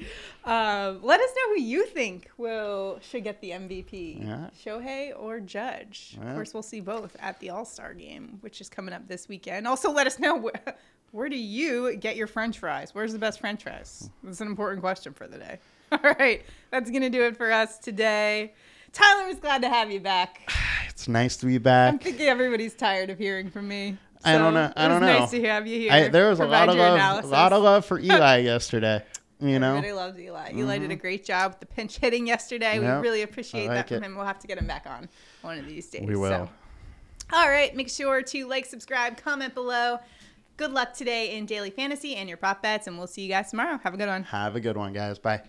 Um, 0.45 1.01
let 1.03 1.21
us 1.21 1.31
know 1.37 1.55
who 1.55 1.61
you 1.61 1.87
think 1.87 2.31
will 2.37 2.99
should 3.03 3.25
get 3.25 3.41
the 3.41 3.51
MVP, 3.51 4.25
Yeah. 4.27 4.49
Shohei 4.65 5.13
or 5.19 5.41
Judge. 5.41 6.17
Of 6.21 6.35
course, 6.35 6.53
we'll 6.55 6.63
see 6.63 6.81
both 6.81 7.17
at 7.21 7.39
the 7.41 7.51
All 7.51 7.65
Star 7.65 7.95
game, 7.95 8.39
which 8.41 8.61
is 8.61 8.69
coming 8.69 8.95
up 8.95 9.07
this 9.09 9.29
weekend. 9.29 9.67
Also, 9.67 9.91
let 9.91 10.07
us 10.07 10.19
know 10.19 10.37
where, 10.37 10.77
where 11.13 11.29
do 11.29 11.37
you 11.39 11.97
get 11.97 12.17
your 12.17 12.27
French 12.27 12.59
fries? 12.59 12.95
Where's 12.95 13.13
the 13.13 13.19
best 13.19 13.41
French 13.41 13.63
fries? 13.63 14.11
That's 14.23 14.41
an 14.41 14.49
important 14.49 14.83
question 14.83 15.13
for 15.15 15.27
the 15.27 15.39
day. 15.39 15.59
All 15.93 16.15
right, 16.19 16.43
that's 16.71 16.91
gonna 16.91 17.11
do 17.11 17.23
it 17.23 17.37
for 17.37 17.53
us 17.53 17.79
today. 17.79 18.53
Tyler 18.93 19.27
was 19.27 19.37
glad 19.39 19.63
to 19.63 19.69
have 19.69 19.91
you 19.91 20.01
back. 20.01 20.49
it's 20.89 21.09
nice 21.09 21.37
to 21.39 21.47
be 21.47 21.59
back. 21.59 21.93
I'm 21.93 21.99
thinking 21.99 22.27
everybody's 22.27 22.75
tired 22.75 23.11
of 23.11 23.19
hearing 23.19 23.51
from 23.51 23.69
me. 23.69 23.97
I 24.25 24.39
don't 24.39 24.55
know- 24.55 24.73
I 24.77 24.89
don't 24.89 25.01
know. 25.01 25.21
Nice 25.21 25.31
to 25.31 25.45
have 25.45 25.67
you 25.67 25.79
here. 25.79 25.93
I, 25.93 26.09
there 26.09 26.31
was 26.31 26.41
a 26.41 26.47
lot 26.47 26.69
of 26.69 26.77
love, 26.77 27.25
a 27.25 27.27
lot 27.27 27.53
of 27.53 27.63
love 27.63 27.85
for 27.85 27.99
Eli 28.01 28.39
yesterday. 28.39 29.03
You 29.41 29.59
know, 29.59 29.77
Everybody 29.77 29.93
loves 29.93 30.19
Eli. 30.19 30.53
Eli 30.55 30.79
did 30.79 30.91
a 30.91 30.95
mm-hmm. 30.95 31.01
great 31.01 31.25
job 31.25 31.53
with 31.53 31.61
the 31.61 31.67
pinch 31.67 31.99
hitting 31.99 32.27
yesterday. 32.27 32.79
We 32.79 32.87
really 32.87 33.23
appreciate 33.23 33.65
I 33.65 33.69
that 33.69 33.77
like 33.77 33.89
from 33.89 33.97
it. 33.99 34.07
him. 34.07 34.15
We'll 34.15 34.25
have 34.25 34.39
to 34.39 34.47
get 34.47 34.59
him 34.59 34.67
back 34.67 34.87
on 34.87 35.09
one 35.43 35.59
of 35.59 35.67
these 35.67 35.89
days. 35.89 36.07
we 36.07 36.17
will. 36.17 36.29
So. 36.29 36.49
All 37.33 37.49
right, 37.49 37.75
make 37.75 37.89
sure 37.91 38.23
to 38.23 38.47
like, 38.47 38.65
subscribe, 38.65 39.17
comment 39.17 39.55
below. 39.55 39.99
Good 40.57 40.71
luck 40.71 40.95
today 40.95 41.37
in 41.37 41.47
daily 41.47 41.71
fantasy 41.71 42.15
and 42.15 42.29
your 42.29 42.39
prop 42.39 42.63
bets, 42.63 42.87
and 42.87 42.97
we'll 42.97 43.09
see 43.09 43.23
you 43.23 43.29
guys 43.29 43.51
tomorrow. 43.51 43.79
Have 43.83 43.95
a 43.95 43.97
good 43.97 44.09
one. 44.09 44.23
Have 44.25 44.55
a 44.55 44.61
good 44.61 44.77
one, 44.77 44.93
guys. 44.93 45.19
Bye. 45.19 45.43